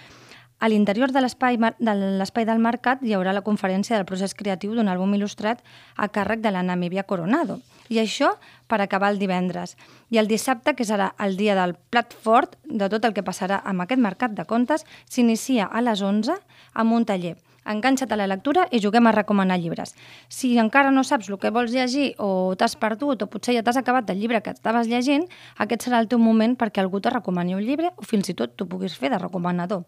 A 0.60 0.68
l'interior 0.70 1.10
de 1.12 1.20
l'espai 1.20 1.58
de 1.58 2.44
del 2.46 2.60
mercat 2.62 3.02
hi 3.02 3.12
haurà 3.12 3.32
la 3.34 3.42
conferència 3.44 3.96
del 3.96 4.06
procés 4.06 4.34
creatiu 4.38 4.74
d'un 4.74 4.88
àlbum 4.88 5.16
il·lustrat 5.16 5.60
a 5.96 6.08
càrrec 6.08 6.40
de 6.40 6.52
la 6.54 6.62
Namibia 6.62 7.02
Coronado. 7.02 7.58
I 7.90 7.98
això 8.00 8.30
per 8.66 8.80
acabar 8.80 9.10
el 9.12 9.18
divendres. 9.18 9.76
I 10.08 10.18
el 10.22 10.28
dissabte, 10.30 10.74
que 10.74 10.86
serà 10.88 11.12
el 11.18 11.36
dia 11.36 11.58
del 11.58 11.74
plat 11.90 12.14
fort 12.14 12.56
de 12.64 12.88
tot 12.88 13.04
el 13.04 13.12
que 13.12 13.26
passarà 13.26 13.60
amb 13.64 13.84
aquest 13.84 14.00
mercat 14.00 14.32
de 14.32 14.46
contes, 14.46 14.86
s'inicia 15.04 15.66
a 15.66 15.82
les 15.82 16.00
11 16.00 16.38
amb 16.72 16.92
un 16.92 17.04
taller 17.04 17.36
enganxa't 17.64 18.12
a 18.12 18.18
la 18.21 18.26
lectura 18.30 18.66
i 18.71 18.80
juguem 18.83 19.06
a 19.06 19.12
recomanar 19.12 19.59
llibres. 19.61 19.94
Si 20.28 20.54
encara 20.59 20.90
no 20.90 21.04
saps 21.04 21.30
el 21.30 21.38
que 21.38 21.52
vols 21.54 21.73
llegir 21.73 22.14
o 22.18 22.54
t'has 22.59 22.76
perdut 22.76 23.23
o 23.25 23.30
potser 23.30 23.56
ja 23.56 23.62
t'has 23.62 23.80
acabat 23.80 24.11
el 24.11 24.21
llibre 24.21 24.42
que 24.42 24.54
estaves 24.54 24.88
llegint, 24.88 25.26
aquest 25.59 25.88
serà 25.88 26.00
el 26.02 26.09
teu 26.09 26.18
moment 26.18 26.56
perquè 26.56 26.83
algú 26.83 27.00
te 27.00 27.12
recomani 27.12 27.54
un 27.54 27.64
llibre 27.64 27.92
o 27.97 28.04
fins 28.04 28.28
i 28.28 28.35
tot 28.35 28.56
tu 28.56 28.68
puguis 28.68 28.97
fer 28.97 29.11
de 29.11 29.18
recomanador. 29.18 29.85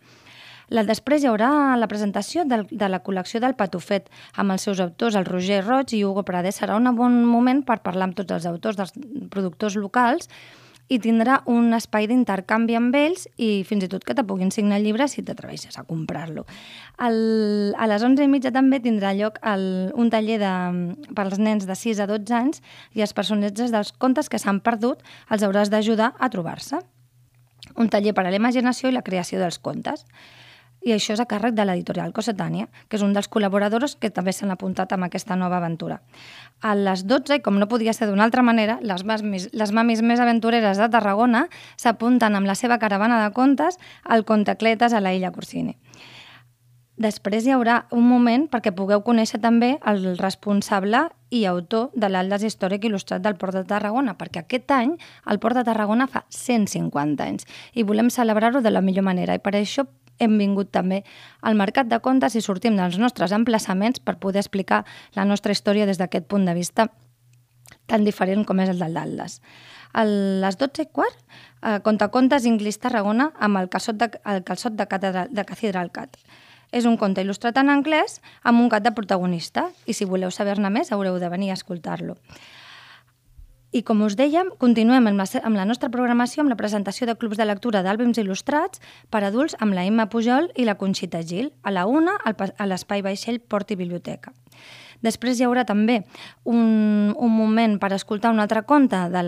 La, 0.68 0.82
després 0.82 1.22
hi 1.22 1.28
haurà 1.30 1.76
la 1.78 1.86
presentació 1.86 2.42
del, 2.44 2.64
de 2.66 2.88
la 2.90 2.98
col·lecció 3.06 3.38
del 3.42 3.54
Patufet 3.54 4.08
amb 4.34 4.50
els 4.56 4.64
seus 4.66 4.80
autors, 4.82 5.14
el 5.14 5.26
Roger 5.28 5.60
Roig 5.62 5.94
i 5.94 6.02
Hugo 6.02 6.24
Prades. 6.26 6.58
Serà 6.58 6.74
un 6.74 6.90
bon 6.96 7.20
moment 7.24 7.62
per 7.66 7.78
parlar 7.84 8.08
amb 8.08 8.16
tots 8.18 8.34
els 8.34 8.48
autors 8.50 8.78
dels 8.80 8.94
productors 9.30 9.78
locals 9.78 10.26
i 10.88 10.98
tindrà 11.02 11.40
un 11.50 11.74
espai 11.74 12.06
d'intercanvi 12.10 12.76
amb 12.78 12.94
ells 12.94 13.26
i 13.42 13.64
fins 13.66 13.86
i 13.86 13.88
tot 13.90 14.04
que 14.06 14.14
te 14.14 14.24
puguin 14.26 14.52
signar 14.54 14.78
el 14.78 14.86
llibre 14.86 15.08
si 15.10 15.24
t'atreveixes 15.26 15.78
a 15.78 15.84
comprar-lo. 15.88 16.46
A 16.98 17.10
les 17.10 18.06
11 18.06 18.22
i 18.22 18.30
mitja 18.30 18.52
també 18.54 18.78
tindrà 18.82 19.12
lloc 19.18 19.40
el, 19.42 19.66
un 19.98 20.10
taller 20.14 20.38
de, 20.42 20.52
per 21.10 21.26
als 21.26 21.42
nens 21.42 21.66
de 21.66 21.74
6 21.74 22.02
a 22.04 22.08
12 22.10 22.38
anys 22.38 22.62
i 22.94 23.02
els 23.02 23.14
personatges 23.16 23.74
dels 23.74 23.92
contes 23.98 24.30
que 24.30 24.38
s'han 24.38 24.62
perdut 24.62 25.02
els 25.30 25.42
hauràs 25.42 25.72
d'ajudar 25.74 26.14
a 26.18 26.30
trobar-se. 26.30 26.82
Un 27.76 27.90
taller 27.90 28.14
per 28.14 28.26
a 28.26 28.30
la 28.30 28.38
imaginació 28.38 28.88
i 28.88 28.94
la 28.94 29.04
creació 29.04 29.42
dels 29.42 29.58
contes 29.58 30.06
i 30.86 30.94
això 30.94 31.16
és 31.16 31.20
a 31.22 31.26
càrrec 31.26 31.56
de 31.58 31.64
l'editorial 31.66 32.12
Cosetània, 32.14 32.68
que 32.86 32.94
és 32.98 33.02
un 33.02 33.14
dels 33.16 33.26
col·laboradors 33.26 33.96
que 33.98 34.12
també 34.14 34.30
s'han 34.32 34.54
apuntat 34.54 34.92
amb 34.94 35.08
aquesta 35.08 35.34
nova 35.34 35.58
aventura. 35.58 35.98
A 36.62 36.76
les 36.78 37.02
12, 37.10 37.40
com 37.42 37.58
no 37.58 37.66
podia 37.66 37.94
ser 37.96 38.06
d'una 38.06 38.22
altra 38.28 38.44
manera, 38.46 38.78
les 38.82 39.02
mamis, 39.04 39.48
les 39.52 39.72
mamis 39.74 40.02
més 40.06 40.22
aventureres 40.22 40.78
de 40.78 40.88
Tarragona 40.92 41.48
s'apunten 41.74 42.38
amb 42.38 42.46
la 42.46 42.54
seva 42.54 42.78
caravana 42.78 43.18
de 43.24 43.34
contes 43.34 43.80
al 44.04 44.24
Contacletes 44.24 44.94
a 44.94 45.02
la 45.02 45.12
Illa 45.16 45.34
Corsini. 45.34 45.74
Després 46.96 47.44
hi 47.44 47.52
haurà 47.52 47.82
un 47.92 48.06
moment 48.08 48.46
perquè 48.48 48.70
pugueu 48.72 49.02
conèixer 49.04 49.42
també 49.42 49.74
el 49.84 50.14
responsable 50.16 51.02
i 51.34 51.42
autor 51.50 51.90
de 51.92 52.08
l'Aldes 52.08 52.46
Històric 52.46 52.86
Il·lustrat 52.88 53.20
del 53.20 53.36
Port 53.36 53.58
de 53.58 53.66
Tarragona, 53.68 54.14
perquè 54.16 54.46
aquest 54.46 54.72
any 54.72 54.94
el 55.28 55.42
Port 55.42 55.58
de 55.58 55.66
Tarragona 55.66 56.06
fa 56.08 56.24
150 56.30 57.26
anys 57.26 57.44
i 57.74 57.84
volem 57.84 58.08
celebrar-ho 58.08 58.62
de 58.64 58.72
la 58.72 58.80
millor 58.86 59.04
manera 59.04 59.36
i 59.36 59.42
per 59.42 59.58
això 59.58 59.84
hem 60.18 60.38
vingut 60.38 60.70
també 60.72 61.02
al 61.42 61.56
Mercat 61.58 61.88
de 61.90 62.00
Contes 62.04 62.36
i 62.36 62.42
sortim 62.44 62.76
dels 62.76 62.98
nostres 62.98 63.32
emplaçaments 63.36 64.00
per 64.00 64.18
poder 64.22 64.42
explicar 64.44 64.84
la 65.14 65.24
nostra 65.24 65.52
història 65.52 65.86
des 65.86 65.98
d'aquest 65.98 66.26
punt 66.26 66.46
de 66.46 66.54
vista 66.54 66.88
tan 67.86 68.04
diferent 68.04 68.44
com 68.46 68.60
és 68.60 68.70
el 68.70 68.80
del 68.82 68.94
d'Aldes. 68.94 69.40
A 69.96 70.04
les 70.04 70.58
12 70.58 70.82
i 70.82 70.90
quart, 70.92 71.16
eh, 71.62 71.78
conta 71.82 72.10
contes 72.10 72.44
Inglés 72.44 72.78
Tarragona 72.78 73.30
amb 73.38 73.58
el 73.58 73.70
calçot 73.72 73.96
de, 73.96 74.10
el 74.26 74.42
calçot 74.44 74.76
de, 74.76 74.86
catedral, 74.86 75.30
de 75.30 75.44
Cathedral 75.44 75.90
Cat. 75.92 76.18
És 76.72 76.84
un 76.84 76.96
conte 76.98 77.22
il·lustrat 77.22 77.56
en 77.62 77.70
anglès 77.70 78.20
amb 78.42 78.60
un 78.60 78.68
cat 78.68 78.82
de 78.82 78.92
protagonista 78.92 79.70
i 79.86 79.94
si 79.94 80.04
voleu 80.04 80.32
saber-ne 80.34 80.70
més 80.70 80.90
haureu 80.92 81.18
de 81.22 81.30
venir 81.30 81.50
a 81.50 81.54
escoltar-lo. 81.54 82.18
I 83.76 83.82
com 83.84 83.98
us 84.06 84.14
dèiem, 84.16 84.48
continuem 84.56 85.04
amb 85.10 85.18
la, 85.20 85.26
amb 85.44 85.58
la 85.58 85.66
nostra 85.68 85.90
programació 85.92 86.40
amb 86.40 86.48
la 86.48 86.56
presentació 86.56 87.04
de 87.04 87.12
clubs 87.20 87.36
de 87.36 87.44
lectura 87.44 87.82
d'àlbums 87.84 88.16
il·lustrats 88.22 88.80
per 89.12 89.20
adults 89.26 89.52
amb 89.60 89.74
la 89.76 89.82
Imma 89.84 90.06
Pujol 90.08 90.46
i 90.56 90.64
la 90.64 90.78
Conxita 90.80 91.20
Gil, 91.20 91.50
a 91.60 91.74
la 91.74 91.82
una 91.84 92.14
a 92.24 92.66
l'Espai 92.70 93.02
Baixell 93.04 93.36
Port 93.36 93.74
i 93.74 93.76
Biblioteca. 93.76 94.32
Després 95.04 95.36
hi 95.36 95.44
haurà 95.44 95.66
també 95.68 95.98
un, 96.48 97.12
un 97.12 97.34
moment 97.34 97.74
per 97.82 97.90
escoltar 97.92 98.30
un 98.32 98.40
altre 98.40 98.62
conte 98.64 99.02
de 99.12 99.24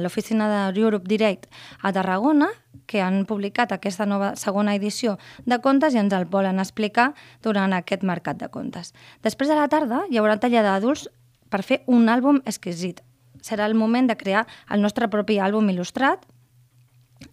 l'oficina 0.00 0.46
de 0.48 0.80
Europe 0.80 1.04
Direct 1.10 1.50
a 1.82 1.92
Tarragona, 1.92 2.48
que 2.88 3.02
han 3.04 3.26
publicat 3.28 3.74
aquesta 3.76 4.06
nova 4.08 4.30
segona 4.40 4.72
edició 4.78 5.18
de 5.44 5.58
contes 5.60 5.92
i 5.92 6.00
ens 6.00 6.16
el 6.16 6.24
volen 6.24 6.64
explicar 6.64 7.10
durant 7.44 7.76
aquest 7.76 8.08
mercat 8.08 8.40
de 8.40 8.48
contes. 8.48 8.94
Després 9.20 9.52
a 9.52 9.60
la 9.60 9.68
tarda 9.68 10.06
hi 10.08 10.16
haurà 10.16 10.38
taller 10.40 10.64
d'adults 10.64 11.10
per 11.52 11.60
fer 11.64 11.82
un 11.84 12.08
àlbum 12.08 12.40
exquisit 12.48 13.04
serà 13.48 13.66
el 13.66 13.78
moment 13.78 14.08
de 14.10 14.18
crear 14.20 14.46
el 14.68 14.84
nostre 14.84 15.08
propi 15.08 15.40
àlbum 15.40 15.72
il·lustrat 15.72 16.28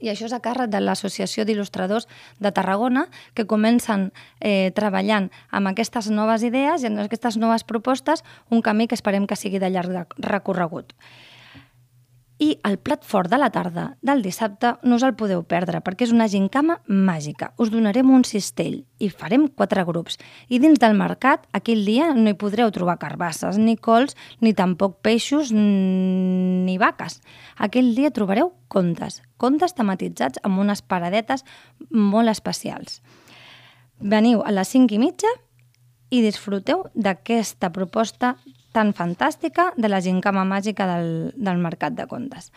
i 0.02 0.10
això 0.12 0.28
és 0.28 0.34
a 0.36 0.42
càrrec 0.44 0.72
de 0.74 0.82
l'Associació 0.82 1.46
d'Il·lustradors 1.46 2.08
de 2.42 2.52
Tarragona, 2.52 3.06
que 3.38 3.46
comencen 3.50 4.10
eh, 4.40 4.72
treballant 4.78 5.30
amb 5.52 5.72
aquestes 5.72 6.10
noves 6.10 6.44
idees 6.48 6.84
i 6.84 6.90
amb 6.90 7.04
aquestes 7.06 7.38
noves 7.42 7.64
propostes, 7.64 8.26
un 8.50 8.66
camí 8.66 8.90
que 8.90 8.98
esperem 8.98 9.28
que 9.30 9.38
sigui 9.40 9.62
de 9.62 9.70
llarg 9.70 10.18
recorregut. 10.18 10.94
I 12.36 12.58
el 12.68 12.76
plat 12.84 13.06
fort 13.08 13.32
de 13.32 13.38
la 13.40 13.48
tarda 13.48 13.86
del 14.04 14.20
dissabte 14.20 14.74
no 14.84 14.98
us 14.98 15.04
el 15.08 15.14
podeu 15.16 15.46
perdre 15.48 15.80
perquè 15.84 16.04
és 16.04 16.12
una 16.12 16.28
gincama 16.28 16.82
màgica. 16.88 17.54
Us 17.56 17.70
donarem 17.72 18.10
un 18.12 18.26
cistell 18.28 18.82
i 19.00 19.08
farem 19.08 19.46
quatre 19.48 19.86
grups. 19.88 20.18
I 20.52 20.60
dins 20.60 20.82
del 20.84 20.98
mercat, 21.00 21.46
aquell 21.56 21.86
dia, 21.88 22.10
no 22.12 22.28
hi 22.28 22.36
podreu 22.36 22.74
trobar 22.76 22.98
carbasses, 23.00 23.56
ni 23.56 23.78
cols, 23.80 24.18
ni 24.44 24.52
tampoc 24.54 25.00
peixos, 25.06 25.54
ni 25.56 26.76
vaques. 26.82 27.22
Aquell 27.56 27.94
dia 27.96 28.12
trobareu 28.12 28.52
contes, 28.68 29.22
contes 29.40 29.78
tematitzats 29.78 30.44
amb 30.44 30.60
unes 30.60 30.84
paradetes 30.84 31.46
molt 31.90 32.28
especials. 32.34 33.00
Veniu 34.04 34.44
a 34.44 34.52
les 34.52 34.76
5 34.76 34.92
i 34.92 35.00
mitja 35.00 35.32
i 36.12 36.20
disfruteu 36.20 36.84
d'aquesta 37.00 37.72
proposta 37.72 38.36
tan 38.76 38.92
fantàstica 38.94 39.72
de 39.78 39.90
la 39.92 40.02
gincama 40.04 40.44
màgica 40.48 40.90
del, 40.96 41.32
del 41.36 41.64
Mercat 41.64 41.96
de 41.96 42.10
Contes. 42.12 42.52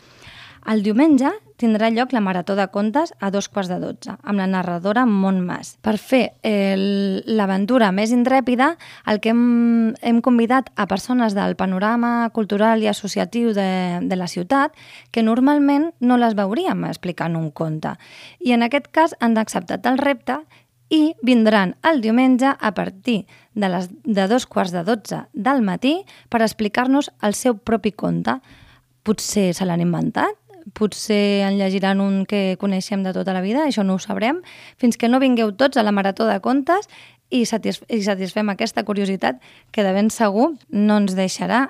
El 0.69 0.83
diumenge 0.85 1.31
tindrà 1.57 1.89
lloc 1.89 2.13
la 2.13 2.21
Marató 2.21 2.53
de 2.59 2.67
Contes 2.69 3.15
a 3.25 3.31
dos 3.33 3.49
quarts 3.49 3.71
de 3.71 3.79
dotze, 3.81 4.13
amb 4.21 4.43
la 4.43 4.47
narradora 4.51 5.07
Montmas. 5.09 5.77
Per 5.81 5.95
fer 5.97 6.23
l'aventura 6.45 7.89
més 7.95 8.13
intrèpida, 8.13 8.75
el 9.09 9.23
que 9.25 9.33
hem, 9.33 9.95
hem 10.03 10.21
convidat 10.21 10.69
a 10.77 10.87
persones 10.91 11.35
del 11.39 11.57
panorama 11.57 12.29
cultural 12.37 12.83
i 12.85 12.91
associatiu 12.91 13.55
de, 13.57 13.71
de 14.03 14.21
la 14.21 14.29
ciutat 14.29 14.77
que 15.11 15.25
normalment 15.25 15.93
no 16.01 16.21
les 16.21 16.37
veuríem 16.37 16.85
explicant 16.91 17.39
un 17.39 17.51
conte. 17.51 17.97
I 18.45 18.53
en 18.59 18.67
aquest 18.67 18.91
cas 18.93 19.17
han 19.21 19.39
acceptat 19.39 19.87
el 19.89 19.99
repte 19.99 20.43
i 20.89 21.15
vindran 21.23 21.77
el 21.85 22.01
diumenge 22.01 22.55
a 22.59 22.73
partir 22.75 23.27
de, 23.55 23.69
les, 23.69 23.89
de 24.05 24.27
dos 24.29 24.47
quarts 24.47 24.73
de 24.73 24.85
dotze 24.85 25.25
del 25.33 25.63
matí 25.63 25.99
per 26.33 26.41
explicar-nos 26.43 27.11
el 27.23 27.37
seu 27.37 27.59
propi 27.59 27.93
conte. 27.93 28.39
Potser 29.05 29.53
se 29.57 29.67
l'han 29.69 29.85
inventat, 29.85 30.37
potser 30.77 31.45
en 31.47 31.59
llegiran 31.61 32.01
un 32.01 32.25
que 32.29 32.57
coneixem 32.61 33.05
de 33.05 33.13
tota 33.17 33.35
la 33.37 33.45
vida, 33.45 33.67
això 33.67 33.85
no 33.85 33.97
ho 33.97 34.03
sabrem, 34.03 34.43
fins 34.77 34.97
que 34.97 35.09
no 35.09 35.21
vingueu 35.21 35.53
tots 35.57 35.77
a 35.77 35.85
la 35.85 35.93
Marató 35.93 36.27
de 36.29 36.41
Contes 36.45 36.89
i, 37.31 37.45
satisf 37.45 37.85
i 37.93 38.03
satisfem 38.05 38.49
aquesta 38.53 38.85
curiositat 38.85 39.41
que 39.73 39.85
de 39.85 39.93
ben 39.97 40.13
segur 40.13 40.55
no 40.69 41.01
ens 41.03 41.17
deixarà 41.17 41.69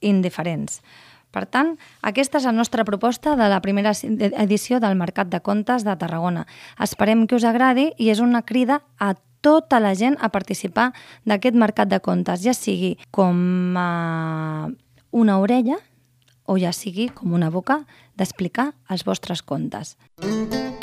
indiferents. 0.00 0.80
Per 1.30 1.44
tant, 1.46 1.74
aquesta 2.02 2.40
és 2.40 2.46
la 2.48 2.54
nostra 2.56 2.84
proposta 2.88 3.36
de 3.36 3.48
la 3.52 3.60
primera 3.60 3.92
edició 3.92 4.80
del 4.80 4.96
Mercat 4.96 5.28
de 5.28 5.40
Contes 5.44 5.84
de 5.84 5.96
Tarragona. 6.00 6.46
Esperem 6.80 7.26
que 7.26 7.36
us 7.36 7.44
agradi 7.44 7.90
i 7.98 8.08
és 8.10 8.22
una 8.24 8.42
crida 8.42 8.80
a 8.98 9.14
tota 9.44 9.78
la 9.80 9.94
gent 9.94 10.16
a 10.20 10.32
participar 10.34 10.92
d'aquest 11.28 11.56
Mercat 11.56 11.92
de 11.92 12.00
Contes, 12.00 12.42
ja 12.42 12.56
sigui 12.56 12.96
com 13.10 13.76
a 13.78 14.68
una 15.12 15.38
orella 15.38 15.78
o 16.48 16.56
ja 16.58 16.72
sigui 16.72 17.10
com 17.12 17.36
una 17.36 17.52
boca 17.52 17.82
d'explicar 18.16 18.72
els 18.88 19.04
vostres 19.04 19.42
contes. 19.42 19.96
Mm 20.24 20.48
-hmm. 20.48 20.77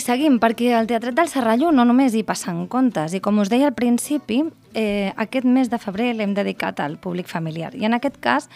Seguim, 0.00 0.38
perquè 0.42 0.72
al 0.76 0.88
Teatret 0.90 1.16
del 1.16 1.28
Serrallo 1.30 1.70
no 1.72 1.84
només 1.86 2.14
hi 2.16 2.24
passen 2.26 2.66
contes, 2.72 3.14
i 3.14 3.20
com 3.22 3.38
us 3.42 3.50
deia 3.52 3.68
al 3.70 3.76
principi, 3.76 4.42
eh, 4.74 5.12
aquest 5.16 5.46
mes 5.46 5.70
de 5.70 5.78
febrer 5.78 6.14
l'hem 6.16 6.34
dedicat 6.34 6.80
al 6.80 6.98
públic 6.98 7.28
familiar. 7.28 7.74
I 7.74 7.86
en 7.88 7.96
aquest 7.96 8.18
cas 8.20 8.48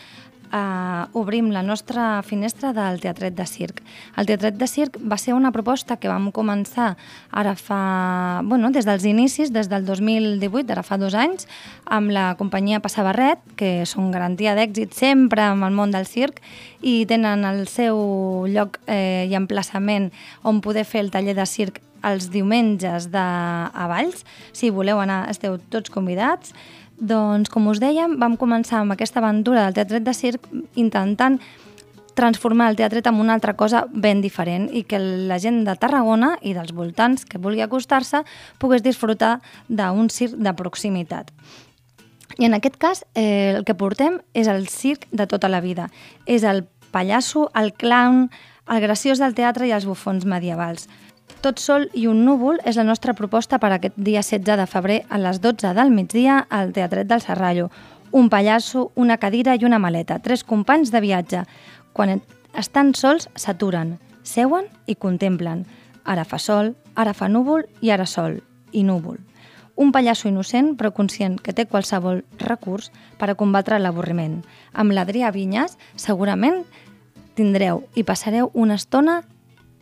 eh, 0.55 1.07
obrim 1.13 1.51
la 1.51 1.63
nostra 1.63 2.23
finestra 2.23 2.73
del 2.73 3.01
Teatret 3.01 3.35
de 3.35 3.47
Circ. 3.47 3.81
El 4.17 4.27
Teatret 4.27 4.57
de 4.61 4.69
Circ 4.71 4.99
va 5.03 5.19
ser 5.19 5.35
una 5.35 5.53
proposta 5.53 5.97
que 5.99 6.11
vam 6.11 6.31
començar 6.33 6.95
ara 7.31 7.55
fa, 7.59 8.41
bueno, 8.47 8.71
des 8.71 8.87
dels 8.87 9.07
inicis, 9.09 9.53
des 9.53 9.69
del 9.69 9.87
2018, 9.87 10.71
ara 10.73 10.85
fa 10.87 10.99
dos 11.01 11.15
anys, 11.19 11.49
amb 11.85 12.15
la 12.15 12.35
companyia 12.39 12.83
Passabarret, 12.85 13.43
que 13.59 13.83
són 13.89 14.13
garantia 14.15 14.55
d'èxit 14.55 14.95
sempre 14.95 15.43
amb 15.43 15.67
el 15.67 15.75
món 15.75 15.95
del 15.95 16.07
circ, 16.07 16.41
i 16.83 17.03
tenen 17.11 17.45
el 17.49 17.67
seu 17.69 18.47
lloc 18.51 18.79
eh, 18.87 19.27
i 19.29 19.35
emplaçament 19.35 20.13
on 20.43 20.61
poder 20.61 20.85
fer 20.87 21.03
el 21.05 21.11
taller 21.11 21.35
de 21.35 21.49
circ 21.49 21.83
els 22.05 22.29
diumenges 22.31 23.09
de, 23.13 23.25
a 23.25 23.89
Valls. 23.89 24.25
Si 24.53 24.71
voleu 24.71 25.01
anar, 25.01 25.25
esteu 25.33 25.57
tots 25.73 25.93
convidats. 25.93 26.53
Doncs, 26.99 27.51
com 27.51 27.67
us 27.73 27.81
dèiem, 27.83 28.19
vam 28.21 28.37
començar 28.39 28.81
amb 28.81 28.95
aquesta 28.95 29.19
aventura 29.19 29.65
del 29.65 29.75
teatret 29.75 30.05
de 30.07 30.15
circ 30.15 30.47
intentant 30.79 31.41
transformar 32.15 32.71
el 32.71 32.77
teatret 32.79 33.09
en 33.11 33.19
una 33.19 33.35
altra 33.35 33.57
cosa 33.59 33.85
ben 33.91 34.21
diferent 34.23 34.69
i 34.71 34.85
que 34.87 35.01
la 35.03 35.41
gent 35.43 35.65
de 35.67 35.75
Tarragona 35.75 36.37
i 36.43 36.55
dels 36.55 36.73
voltants 36.73 37.27
que 37.27 37.43
vulgui 37.43 37.65
acostar-se 37.65 38.23
pogués 38.63 38.85
disfrutar 38.87 39.41
d'un 39.69 40.09
circ 40.11 40.39
de 40.39 40.55
proximitat. 40.55 41.33
I 42.39 42.47
en 42.47 42.55
aquest 42.55 42.79
cas 42.79 43.05
eh, 43.15 43.55
el 43.57 43.67
que 43.67 43.75
portem 43.79 44.21
és 44.35 44.49
el 44.51 44.69
circ 44.71 45.07
de 45.11 45.27
tota 45.27 45.51
la 45.51 45.61
vida. 45.61 45.91
És 46.27 46.43
el 46.43 46.65
pallasso, 46.95 47.49
el 47.55 47.73
clown, 47.75 48.29
el 48.71 48.81
graciós 48.81 49.19
del 49.19 49.35
teatre 49.35 49.67
i 49.67 49.75
els 49.75 49.87
bufons 49.87 50.25
medievals. 50.27 50.89
Tot 51.45 51.61
sol 51.61 51.91
i 51.93 52.07
un 52.09 52.23
núvol 52.25 52.57
és 52.65 52.79
la 52.81 52.87
nostra 52.89 53.13
proposta 53.13 53.59
per 53.61 53.69
aquest 53.75 53.99
dia 54.01 54.23
16 54.25 54.57
de 54.57 54.65
febrer 54.65 54.95
a 55.13 55.19
les 55.21 55.43
12 55.45 55.75
del 55.77 55.91
migdia 55.93 56.39
al 56.49 56.71
Teatret 56.73 57.05
del 57.05 57.21
Serrallo. 57.21 57.67
Un 58.17 58.31
pallasso, 58.33 58.93
una 58.95 59.19
cadira 59.21 59.53
i 59.53 59.67
una 59.69 59.79
maleta, 59.79 60.17
tres 60.25 60.41
companys 60.41 60.89
de 60.89 61.03
viatge. 61.05 61.43
Quan 61.93 62.23
estan 62.57 62.95
sols, 62.97 63.29
s'aturen, 63.37 63.99
seuen 64.23 64.71
i 64.87 64.97
contemplen. 64.97 65.67
Ara 66.05 66.25
fa 66.25 66.39
sol, 66.41 66.73
ara 66.97 67.13
fa 67.13 67.29
núvol 67.29 67.67
i 67.85 67.93
ara 67.93 68.09
sol 68.09 68.41
i 68.73 68.87
núvol. 68.89 69.21
Un 69.77 69.93
pallasso 69.93 70.31
innocent 70.33 70.79
però 70.81 70.95
conscient 70.97 71.37
que 71.37 71.53
té 71.53 71.69
qualsevol 71.69 72.25
recurs 72.41 72.89
per 73.21 73.29
a 73.29 73.37
combatre 73.37 73.77
l'avorriment. 73.83 74.41
Amb 74.73 74.97
l'Adrià 74.97 75.29
Vinyas 75.29 75.77
segurament 75.95 76.65
tindreu 77.37 77.85
i 77.93 78.09
passareu 78.09 78.49
una 78.55 78.81
estona 78.81 79.21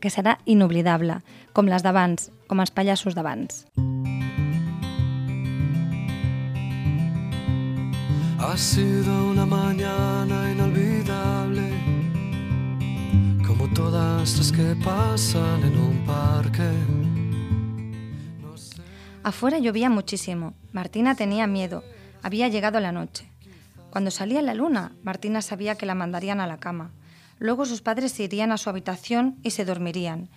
que 0.03 0.11
serà 0.11 0.37
inoblidable, 0.45 1.21
com 1.55 1.71
les 1.71 1.85
d'abans, 1.87 2.29
com 2.51 2.61
els 2.61 2.75
pallassos 2.75 3.15
d'abans. 3.15 3.63
Ha 8.43 8.57
sido 8.57 9.31
una 9.31 9.47
mañana 9.47 10.51
inolvidable, 10.51 11.71
como 13.47 13.73
todas 13.73 14.37
las 14.37 14.51
que 14.51 14.75
pasan 14.85 15.63
en 15.63 15.79
un 15.79 16.05
parque. 16.05 16.69
Afuera 19.23 19.61
llovía 19.61 19.89
muchísimo. 19.89 20.55
Martina 20.73 21.15
tenía 21.15 21.47
miedo. 21.47 21.85
Había 22.25 22.49
llegado 22.49 22.81
la 22.81 22.91
noche. 22.91 23.31
Cuando 23.91 24.11
salía 24.11 24.43
la 24.43 24.55
luna, 24.55 24.93
Martina 25.05 25.43
sabía 25.43 25.77
que 25.77 25.87
la 25.87 25.95
mandarían 25.95 26.41
a 26.41 26.49
la 26.49 26.59
cama. 26.59 26.91
Luego 27.43 27.67
sus 27.67 27.83
padres 27.83 28.13
se 28.13 28.23
irían 28.23 28.53
a 28.53 28.57
su 28.57 28.71
habitación 28.71 29.37
y 29.43 29.51
se 29.51 29.65
dormirían. 29.65 30.29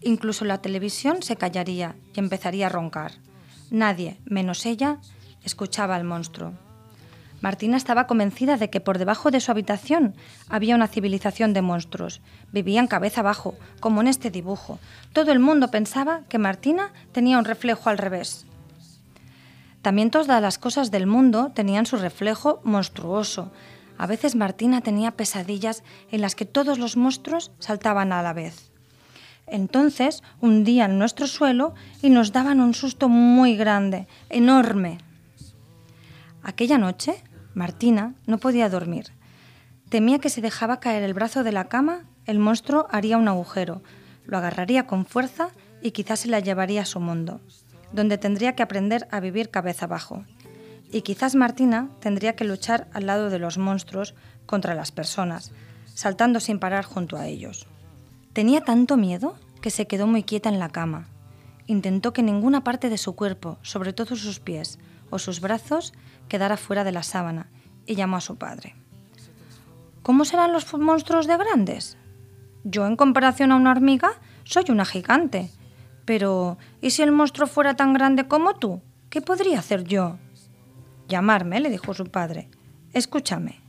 Incluso 0.00 0.46
la 0.46 0.62
televisión 0.62 1.22
se 1.22 1.36
callaría 1.36 1.94
y 2.14 2.20
empezaría 2.20 2.68
a 2.68 2.70
roncar. 2.70 3.12
Nadie, 3.70 4.16
menos 4.24 4.64
ella, 4.64 4.96
escuchaba 5.44 5.94
al 5.94 6.04
monstruo. 6.04 6.54
Martina 7.42 7.76
estaba 7.76 8.06
convencida 8.06 8.56
de 8.56 8.70
que 8.70 8.80
por 8.80 8.96
debajo 8.96 9.30
de 9.30 9.40
su 9.40 9.50
habitación 9.50 10.14
había 10.48 10.74
una 10.74 10.88
civilización 10.88 11.52
de 11.52 11.60
monstruos. 11.60 12.22
Vivían 12.50 12.86
cabeza 12.86 13.20
abajo, 13.20 13.56
como 13.80 14.00
en 14.00 14.08
este 14.08 14.30
dibujo. 14.30 14.78
Todo 15.12 15.32
el 15.32 15.40
mundo 15.40 15.70
pensaba 15.70 16.22
que 16.30 16.38
Martina 16.38 16.94
tenía 17.12 17.38
un 17.38 17.44
reflejo 17.44 17.90
al 17.90 17.98
revés. 17.98 18.46
También 19.82 20.10
todas 20.10 20.40
las 20.40 20.56
cosas 20.56 20.90
del 20.90 21.06
mundo 21.06 21.52
tenían 21.54 21.84
su 21.84 21.98
reflejo 21.98 22.62
monstruoso, 22.64 23.52
a 23.96 24.06
veces 24.06 24.34
Martina 24.34 24.80
tenía 24.80 25.12
pesadillas 25.12 25.82
en 26.10 26.20
las 26.20 26.34
que 26.34 26.44
todos 26.44 26.78
los 26.78 26.96
monstruos 26.96 27.52
saltaban 27.58 28.12
a 28.12 28.22
la 28.22 28.32
vez. 28.32 28.70
Entonces 29.46 30.22
hundían 30.40 30.98
nuestro 30.98 31.26
suelo 31.26 31.74
y 32.02 32.10
nos 32.10 32.32
daban 32.32 32.60
un 32.60 32.74
susto 32.74 33.08
muy 33.08 33.56
grande, 33.56 34.06
enorme. 34.30 34.98
Aquella 36.42 36.78
noche, 36.78 37.22
Martina 37.54 38.14
no 38.26 38.38
podía 38.38 38.68
dormir. 38.68 39.12
Temía 39.90 40.18
que 40.18 40.30
si 40.30 40.40
dejaba 40.40 40.80
caer 40.80 41.02
el 41.02 41.14
brazo 41.14 41.44
de 41.44 41.52
la 41.52 41.68
cama, 41.68 42.04
el 42.26 42.38
monstruo 42.38 42.86
haría 42.90 43.18
un 43.18 43.28
agujero, 43.28 43.82
lo 44.24 44.38
agarraría 44.38 44.86
con 44.86 45.04
fuerza 45.04 45.50
y 45.82 45.90
quizás 45.90 46.20
se 46.20 46.28
la 46.28 46.40
llevaría 46.40 46.82
a 46.82 46.86
su 46.86 46.98
mundo, 47.00 47.40
donde 47.92 48.18
tendría 48.18 48.54
que 48.54 48.62
aprender 48.62 49.06
a 49.10 49.20
vivir 49.20 49.50
cabeza 49.50 49.84
abajo 49.84 50.24
y 50.94 51.02
quizás 51.02 51.34
Martina 51.34 51.88
tendría 51.98 52.36
que 52.36 52.44
luchar 52.44 52.86
al 52.92 53.06
lado 53.06 53.28
de 53.28 53.40
los 53.40 53.58
monstruos 53.58 54.14
contra 54.46 54.76
las 54.76 54.92
personas, 54.92 55.50
saltando 55.92 56.38
sin 56.38 56.60
parar 56.60 56.84
junto 56.84 57.16
a 57.16 57.26
ellos. 57.26 57.66
Tenía 58.32 58.60
tanto 58.60 58.96
miedo 58.96 59.34
que 59.60 59.70
se 59.70 59.88
quedó 59.88 60.06
muy 60.06 60.22
quieta 60.22 60.50
en 60.50 60.60
la 60.60 60.68
cama. 60.68 61.08
Intentó 61.66 62.12
que 62.12 62.22
ninguna 62.22 62.62
parte 62.62 62.90
de 62.90 62.96
su 62.96 63.16
cuerpo, 63.16 63.58
sobre 63.62 63.92
todo 63.92 64.14
sus 64.14 64.38
pies 64.38 64.78
o 65.10 65.18
sus 65.18 65.40
brazos, 65.40 65.94
quedara 66.28 66.56
fuera 66.56 66.84
de 66.84 66.92
la 66.92 67.02
sábana 67.02 67.50
y 67.86 67.96
llamó 67.96 68.18
a 68.18 68.20
su 68.20 68.36
padre. 68.36 68.76
¿Cómo 70.04 70.24
serán 70.24 70.52
los 70.52 70.72
monstruos 70.74 71.26
de 71.26 71.36
grandes? 71.36 71.98
Yo, 72.62 72.86
en 72.86 72.94
comparación 72.94 73.50
a 73.50 73.56
una 73.56 73.72
hormiga, 73.72 74.12
soy 74.44 74.66
una 74.68 74.84
gigante. 74.84 75.50
Pero, 76.04 76.56
¿y 76.80 76.90
si 76.90 77.02
el 77.02 77.10
monstruo 77.10 77.48
fuera 77.48 77.74
tan 77.74 77.94
grande 77.94 78.28
como 78.28 78.54
tú? 78.54 78.80
¿Qué 79.10 79.20
podría 79.20 79.58
hacer 79.58 79.82
yo? 79.82 80.18
Llamarme, 81.14 81.60
le 81.60 81.70
dijo 81.70 81.94
su 81.94 82.06
padre. 82.06 82.48
Escúchame, 82.92 83.60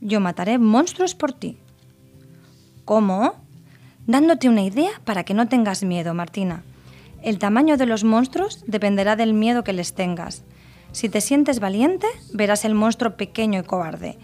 yo 0.00 0.20
mataré 0.20 0.56
monstruos 0.56 1.14
por 1.14 1.34
ti. 1.34 1.58
¿Cómo? 2.86 3.34
Dándote 4.06 4.48
una 4.48 4.62
idea 4.62 4.92
para 5.04 5.22
que 5.22 5.34
no 5.34 5.48
tengas 5.48 5.84
miedo, 5.84 6.14
Martina. 6.14 6.62
El 7.22 7.38
tamaño 7.38 7.76
de 7.76 7.84
los 7.84 8.04
monstruos 8.04 8.64
dependerá 8.66 9.16
del 9.16 9.34
miedo 9.34 9.64
que 9.64 9.74
les 9.74 9.92
tengas. 9.92 10.44
Si 10.92 11.10
te 11.10 11.20
sientes 11.20 11.60
valiente, 11.60 12.06
verás 12.32 12.64
el 12.64 12.74
monstruo 12.74 13.18
pequeño 13.18 13.60
y 13.60 13.64
cobarde. 13.64 14.16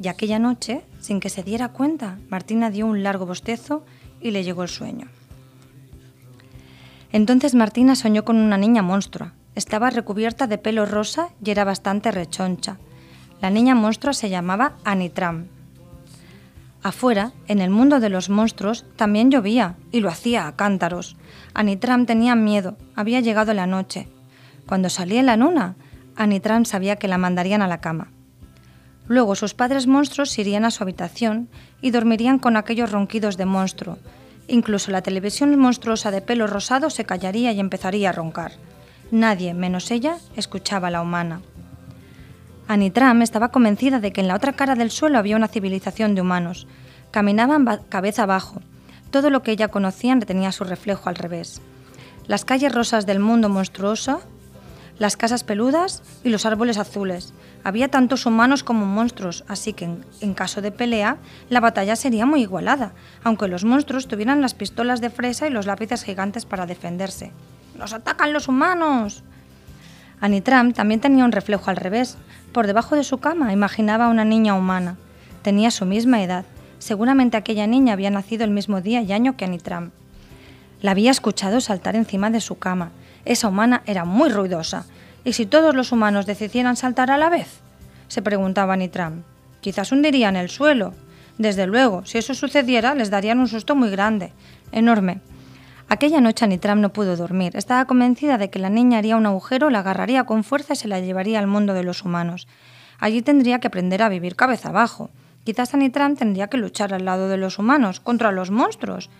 Y 0.00 0.08
aquella 0.08 0.38
noche, 0.38 0.86
sin 0.98 1.20
que 1.20 1.28
se 1.28 1.42
diera 1.42 1.72
cuenta, 1.74 2.18
Martina 2.30 2.70
dio 2.70 2.86
un 2.86 3.02
largo 3.02 3.26
bostezo 3.26 3.84
y 4.18 4.30
le 4.30 4.44
llegó 4.44 4.62
el 4.62 4.70
sueño. 4.70 5.08
Entonces 7.10 7.54
Martina 7.54 7.96
soñó 7.96 8.24
con 8.24 8.38
una 8.38 8.56
niña 8.56 8.80
monstrua, 8.80 9.34
estaba 9.54 9.90
recubierta 9.90 10.46
de 10.46 10.58
pelo 10.58 10.86
rosa 10.86 11.28
y 11.44 11.50
era 11.50 11.64
bastante 11.64 12.10
rechoncha. 12.10 12.78
La 13.40 13.50
niña 13.50 13.74
monstrua 13.74 14.12
se 14.12 14.30
llamaba 14.30 14.74
Anitram. 14.84 15.48
Afuera, 16.82 17.32
en 17.46 17.60
el 17.60 17.70
mundo 17.70 18.00
de 18.00 18.08
los 18.08 18.28
monstruos, 18.28 18.84
también 18.96 19.30
llovía 19.30 19.76
y 19.92 20.00
lo 20.00 20.08
hacía 20.08 20.48
a 20.48 20.56
cántaros. 20.56 21.16
Anitram 21.54 22.06
tenía 22.06 22.34
miedo, 22.34 22.76
había 22.96 23.20
llegado 23.20 23.54
la 23.54 23.66
noche. 23.66 24.08
Cuando 24.66 24.88
salía 24.90 25.22
la 25.22 25.36
luna, 25.36 25.76
Anitram 26.16 26.64
sabía 26.64 26.96
que 26.96 27.08
la 27.08 27.18
mandarían 27.18 27.62
a 27.62 27.68
la 27.68 27.80
cama. 27.80 28.10
Luego 29.06 29.34
sus 29.34 29.54
padres 29.54 29.86
monstruos 29.86 30.38
irían 30.38 30.64
a 30.64 30.70
su 30.70 30.82
habitación 30.82 31.48
y 31.80 31.90
dormirían 31.90 32.38
con 32.38 32.56
aquellos 32.56 32.90
ronquidos 32.90 33.36
de 33.36 33.44
monstruo. 33.44 33.98
Incluso 34.48 34.90
la 34.90 35.02
televisión 35.02 35.56
monstruosa 35.58 36.10
de 36.10 36.20
pelo 36.20 36.46
rosado 36.46 36.90
se 36.90 37.04
callaría 37.04 37.52
y 37.52 37.60
empezaría 37.60 38.10
a 38.10 38.12
roncar. 38.12 38.52
Nadie, 39.12 39.52
menos 39.52 39.90
ella, 39.90 40.16
escuchaba 40.36 40.88
a 40.88 40.90
la 40.90 41.02
humana. 41.02 41.42
Anitram 42.66 43.20
estaba 43.20 43.50
convencida 43.50 44.00
de 44.00 44.10
que 44.10 44.22
en 44.22 44.26
la 44.26 44.34
otra 44.34 44.54
cara 44.54 44.74
del 44.74 44.90
suelo 44.90 45.18
había 45.18 45.36
una 45.36 45.48
civilización 45.48 46.14
de 46.14 46.22
humanos. 46.22 46.66
Caminaban 47.10 47.66
cabeza 47.90 48.22
abajo. 48.22 48.62
Todo 49.10 49.28
lo 49.28 49.42
que 49.42 49.50
ella 49.50 49.68
conocía 49.68 50.18
tenía 50.20 50.50
su 50.50 50.64
reflejo 50.64 51.10
al 51.10 51.16
revés. 51.16 51.60
Las 52.26 52.46
calles 52.46 52.74
rosas 52.74 53.04
del 53.04 53.20
mundo 53.20 53.50
monstruoso, 53.50 54.22
las 54.98 55.18
casas 55.18 55.44
peludas 55.44 56.02
y 56.24 56.30
los 56.30 56.46
árboles 56.46 56.78
azules. 56.78 57.34
Había 57.64 57.88
tantos 57.88 58.24
humanos 58.24 58.64
como 58.64 58.86
monstruos, 58.86 59.44
así 59.46 59.74
que 59.74 59.84
en, 59.84 60.06
en, 60.22 60.32
caso 60.32 60.62
de 60.62 60.72
pelea, 60.72 61.18
la 61.50 61.60
batalla 61.60 61.96
sería 61.96 62.24
muy 62.24 62.40
igualada, 62.40 62.94
aunque 63.24 63.46
los 63.46 63.64
monstruos 63.64 64.08
tuvieran 64.08 64.40
las 64.40 64.54
pistolas 64.54 65.02
de 65.02 65.10
fresa 65.10 65.46
y 65.46 65.50
los 65.50 65.66
lápices 65.66 66.02
gigantes 66.02 66.46
para 66.46 66.64
defenderse. 66.64 67.30
¡Nos 67.76 67.92
atacan 67.92 68.32
los 68.32 68.48
humanos! 68.48 69.22
Anitram 70.20 70.72
también 70.72 71.00
tenía 71.00 71.24
un 71.24 71.32
reflejo 71.32 71.70
al 71.70 71.76
revés. 71.76 72.16
Por 72.52 72.66
debajo 72.66 72.94
de 72.96 73.04
su 73.04 73.18
cama 73.18 73.52
imaginaba 73.52 74.06
a 74.06 74.08
una 74.08 74.24
niña 74.24 74.54
humana. 74.54 74.96
Tenía 75.42 75.70
su 75.70 75.84
misma 75.84 76.22
edad. 76.22 76.44
Seguramente 76.78 77.36
aquella 77.36 77.66
niña 77.66 77.92
había 77.92 78.10
nacido 78.10 78.44
el 78.44 78.50
mismo 78.50 78.80
día 78.80 79.02
y 79.02 79.12
año 79.12 79.36
que 79.36 79.44
Anitram. 79.44 79.90
La 80.80 80.92
había 80.92 81.10
escuchado 81.10 81.60
saltar 81.60 81.96
encima 81.96 82.30
de 82.30 82.40
su 82.40 82.58
cama. 82.58 82.90
Esa 83.24 83.48
humana 83.48 83.82
era 83.86 84.04
muy 84.04 84.30
ruidosa. 84.30 84.84
¿Y 85.24 85.32
si 85.32 85.46
todos 85.46 85.74
los 85.74 85.92
humanos 85.92 86.26
decidieran 86.26 86.76
saltar 86.76 87.10
a 87.10 87.18
la 87.18 87.28
vez? 87.28 87.60
se 88.08 88.20
preguntaba 88.20 88.76
Nitram. 88.76 89.22
Quizás 89.60 89.90
hundirían 89.90 90.36
el 90.36 90.50
suelo. 90.50 90.92
Desde 91.38 91.66
luego, 91.66 92.04
si 92.04 92.18
eso 92.18 92.34
sucediera, 92.34 92.94
les 92.94 93.10
darían 93.10 93.38
un 93.38 93.48
susto 93.48 93.74
muy 93.74 93.90
grande, 93.90 94.32
enorme. 94.70 95.20
Aquella 95.92 96.22
noche 96.22 96.46
Nitram 96.46 96.80
no 96.80 96.94
pudo 96.94 97.16
dormir. 97.16 97.54
Estaba 97.54 97.84
convencida 97.84 98.38
de 98.38 98.48
que 98.48 98.58
la 98.58 98.70
niña 98.70 98.96
haría 98.96 99.18
un 99.18 99.26
agujero, 99.26 99.68
la 99.68 99.80
agarraría 99.80 100.24
con 100.24 100.42
fuerza 100.42 100.72
y 100.72 100.76
se 100.76 100.88
la 100.88 101.00
llevaría 101.00 101.38
al 101.38 101.46
mundo 101.46 101.74
de 101.74 101.82
los 101.82 102.02
humanos. 102.02 102.48
Allí 102.98 103.20
tendría 103.20 103.58
que 103.58 103.66
aprender 103.66 104.00
a 104.02 104.08
vivir 104.08 104.34
cabeza 104.34 104.70
abajo. 104.70 105.10
Quizás 105.44 105.74
Anitram 105.74 106.16
tendría 106.16 106.46
que 106.46 106.56
luchar 106.56 106.94
al 106.94 107.04
lado 107.04 107.28
de 107.28 107.36
los 107.36 107.58
humanos, 107.58 108.00
contra 108.00 108.32
los 108.32 108.50
monstruos. 108.50 109.10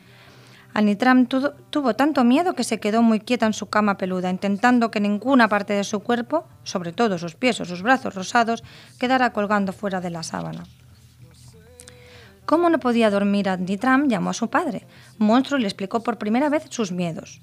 Anitram 0.73 1.27
tuvo 1.27 1.95
tanto 1.95 2.25
miedo 2.25 2.55
que 2.55 2.65
se 2.65 2.81
quedó 2.81 3.03
muy 3.03 3.21
quieta 3.21 3.45
en 3.45 3.53
su 3.53 3.67
cama 3.67 3.99
peluda, 3.99 4.31
intentando 4.31 4.91
que 4.91 5.01
ninguna 5.01 5.49
parte 5.49 5.75
de 5.75 5.85
su 5.85 6.01
cuerpo, 6.01 6.47
sobre 6.65 6.93
todo 6.95 7.19
sus 7.19 7.35
pies 7.35 7.61
o 7.61 7.67
sus 7.67 7.83
brazos 7.83 8.15
rosados, 8.15 8.65
quedara 8.99 9.35
colgando 9.35 9.75
fuera 9.75 10.01
de 10.01 10.09
la 10.09 10.23
sábana. 10.23 10.65
Como 12.53 12.69
no 12.69 12.81
podía 12.81 13.09
dormir 13.09 13.49
Anitram, 13.49 14.09
llamó 14.09 14.29
a 14.29 14.35
su 14.35 14.51
padre. 14.51 14.87
Monstruo 15.17 15.59
le 15.59 15.67
explicó 15.67 16.03
por 16.03 16.19
primera 16.19 16.51
vez 16.51 16.65
sus 16.69 16.93
miedos. 16.93 17.41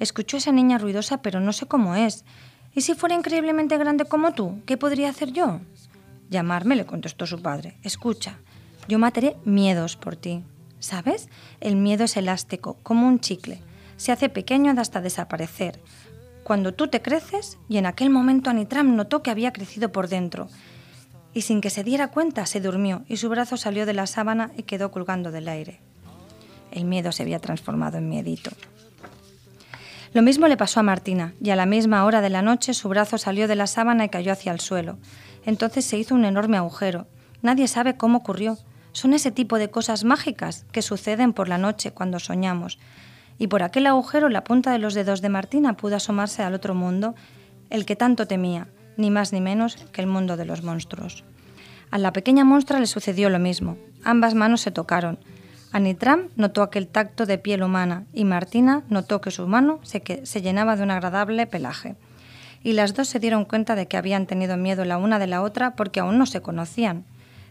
Escuchó 0.00 0.38
esa 0.38 0.50
niña 0.50 0.78
ruidosa, 0.78 1.20
pero 1.20 1.40
no 1.40 1.52
sé 1.52 1.66
cómo 1.66 1.94
es. 1.94 2.24
¿Y 2.74 2.80
si 2.80 2.94
fuera 2.94 3.14
increíblemente 3.14 3.76
grande 3.76 4.06
como 4.06 4.32
tú? 4.32 4.62
¿Qué 4.64 4.78
podría 4.78 5.10
hacer 5.10 5.30
yo? 5.30 5.60
Llamarme, 6.30 6.74
le 6.74 6.86
contestó 6.86 7.26
su 7.26 7.42
padre. 7.42 7.76
Escucha, 7.82 8.38
yo 8.88 8.98
mataré 8.98 9.36
miedos 9.44 9.98
por 9.98 10.16
ti. 10.16 10.42
¿Sabes? 10.78 11.28
El 11.60 11.76
miedo 11.76 12.04
es 12.04 12.16
elástico, 12.16 12.78
como 12.82 13.06
un 13.06 13.20
chicle. 13.20 13.60
Se 13.98 14.10
hace 14.10 14.30
pequeño 14.30 14.72
hasta 14.80 15.02
desaparecer. 15.02 15.82
Cuando 16.44 16.72
tú 16.72 16.88
te 16.88 17.02
creces, 17.02 17.58
y 17.68 17.76
en 17.76 17.84
aquel 17.84 18.08
momento 18.08 18.48
Anitram 18.48 18.96
notó 18.96 19.22
que 19.22 19.30
había 19.30 19.52
crecido 19.52 19.92
por 19.92 20.08
dentro. 20.08 20.48
Y 21.36 21.42
sin 21.42 21.60
que 21.60 21.68
se 21.68 21.84
diera 21.84 22.08
cuenta, 22.08 22.46
se 22.46 22.62
durmió 22.62 23.04
y 23.08 23.18
su 23.18 23.28
brazo 23.28 23.58
salió 23.58 23.84
de 23.84 23.92
la 23.92 24.06
sábana 24.06 24.52
y 24.56 24.62
quedó 24.62 24.90
colgando 24.90 25.30
del 25.30 25.50
aire. 25.50 25.80
El 26.70 26.86
miedo 26.86 27.12
se 27.12 27.24
había 27.24 27.40
transformado 27.40 27.98
en 27.98 28.08
miedito. 28.08 28.50
Lo 30.14 30.22
mismo 30.22 30.48
le 30.48 30.56
pasó 30.56 30.80
a 30.80 30.82
Martina, 30.82 31.34
y 31.42 31.50
a 31.50 31.56
la 31.56 31.66
misma 31.66 32.06
hora 32.06 32.22
de 32.22 32.30
la 32.30 32.40
noche 32.40 32.72
su 32.72 32.88
brazo 32.88 33.18
salió 33.18 33.48
de 33.48 33.54
la 33.54 33.66
sábana 33.66 34.06
y 34.06 34.08
cayó 34.08 34.32
hacia 34.32 34.50
el 34.50 34.60
suelo. 34.60 34.96
Entonces 35.44 35.84
se 35.84 35.98
hizo 35.98 36.14
un 36.14 36.24
enorme 36.24 36.56
agujero. 36.56 37.06
Nadie 37.42 37.68
sabe 37.68 37.98
cómo 37.98 38.16
ocurrió. 38.16 38.56
Son 38.92 39.12
ese 39.12 39.30
tipo 39.30 39.58
de 39.58 39.68
cosas 39.68 40.04
mágicas 40.04 40.64
que 40.72 40.80
suceden 40.80 41.34
por 41.34 41.50
la 41.50 41.58
noche 41.58 41.90
cuando 41.90 42.18
soñamos. 42.18 42.78
Y 43.36 43.48
por 43.48 43.62
aquel 43.62 43.88
agujero 43.88 44.30
la 44.30 44.42
punta 44.42 44.72
de 44.72 44.78
los 44.78 44.94
dedos 44.94 45.20
de 45.20 45.28
Martina 45.28 45.76
pudo 45.76 45.96
asomarse 45.96 46.42
al 46.42 46.54
otro 46.54 46.74
mundo, 46.74 47.14
el 47.68 47.84
que 47.84 47.94
tanto 47.94 48.26
temía, 48.26 48.68
ni 48.96 49.10
más 49.10 49.32
ni 49.32 49.40
menos 49.40 49.76
que 49.92 50.00
el 50.00 50.06
mundo 50.06 50.36
de 50.36 50.44
los 50.44 50.62
monstruos. 50.62 51.24
A 51.90 51.98
la 51.98 52.12
pequeña 52.12 52.44
monstrua 52.44 52.80
le 52.80 52.86
sucedió 52.86 53.30
lo 53.30 53.38
mismo. 53.38 53.76
Ambas 54.04 54.34
manos 54.34 54.60
se 54.60 54.70
tocaron. 54.70 55.18
Anitram 55.72 56.28
notó 56.36 56.62
aquel 56.62 56.88
tacto 56.88 57.26
de 57.26 57.38
piel 57.38 57.62
humana 57.62 58.04
y 58.12 58.24
Martina 58.24 58.82
notó 58.88 59.20
que 59.20 59.30
su 59.30 59.46
mano 59.46 59.80
se, 59.82 60.02
se 60.24 60.42
llenaba 60.42 60.76
de 60.76 60.82
un 60.82 60.90
agradable 60.90 61.46
pelaje. 61.46 61.96
Y 62.62 62.72
las 62.72 62.94
dos 62.94 63.08
se 63.08 63.20
dieron 63.20 63.44
cuenta 63.44 63.74
de 63.74 63.86
que 63.86 63.96
habían 63.96 64.26
tenido 64.26 64.56
miedo 64.56 64.84
la 64.84 64.98
una 64.98 65.18
de 65.18 65.26
la 65.26 65.42
otra 65.42 65.76
porque 65.76 66.00
aún 66.00 66.18
no 66.18 66.26
se 66.26 66.40
conocían 66.40 67.04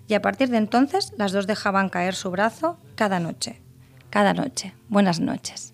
y 0.07 0.13
a 0.13 0.21
partir 0.21 0.49
de 0.49 0.57
entonces 0.57 1.13
las 1.17 1.31
dos 1.31 1.47
dejaban 1.47 1.89
caer 1.89 2.15
su 2.15 2.31
brazo 2.31 2.77
cada 2.95 3.19
noche. 3.19 3.61
Cada 4.09 4.33
noche. 4.33 4.73
Buenas 4.89 5.19
noches. 5.19 5.73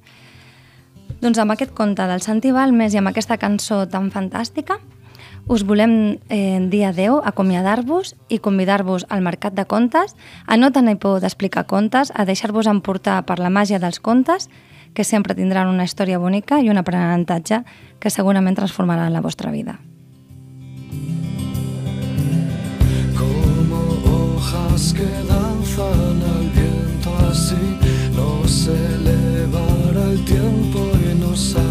Doncs 1.22 1.38
amb 1.38 1.54
aquest 1.54 1.74
conte 1.78 2.08
del 2.10 2.24
Santi 2.24 2.50
Balmes 2.50 2.96
i 2.96 2.98
amb 2.98 3.12
aquesta 3.12 3.38
cançó 3.38 3.84
tan 3.92 4.10
fantàstica 4.10 4.80
us 5.52 5.66
volem 5.68 6.20
eh, 6.30 6.64
dir 6.72 6.86
adeu, 6.88 7.20
acomiadar-vos 7.28 8.16
i 8.32 8.40
convidar-vos 8.40 9.04
al 9.12 9.20
Mercat 9.20 9.52
de 9.52 9.66
Contes 9.68 10.16
a 10.48 10.56
no 10.56 10.72
tenir 10.72 10.96
por 10.96 11.20
d'explicar 11.20 11.66
contes, 11.68 12.14
a 12.16 12.24
deixar-vos 12.24 12.72
emportar 12.72 13.20
per 13.28 13.36
la 13.44 13.52
màgia 13.52 13.80
dels 13.84 14.00
contes, 14.00 14.48
que 14.96 15.04
sempre 15.04 15.36
tindran 15.36 15.68
una 15.68 15.84
història 15.84 16.20
bonica 16.24 16.62
i 16.64 16.72
un 16.72 16.80
aprenentatge 16.80 17.66
que 18.00 18.10
segurament 18.10 18.56
transformaran 18.56 19.12
la 19.12 19.20
vostra 19.20 19.52
vida. 19.52 19.80
hojas 24.42 24.94
que 24.94 25.08
danzan 25.28 26.18
al 26.36 26.50
viento 26.56 27.10
así 27.30 27.78
nos 28.16 28.68
elevará 28.68 30.12
el 30.12 30.26
tiempo 30.26 30.80
y 31.00 31.20
nos 31.20 31.56
hará 31.56 31.71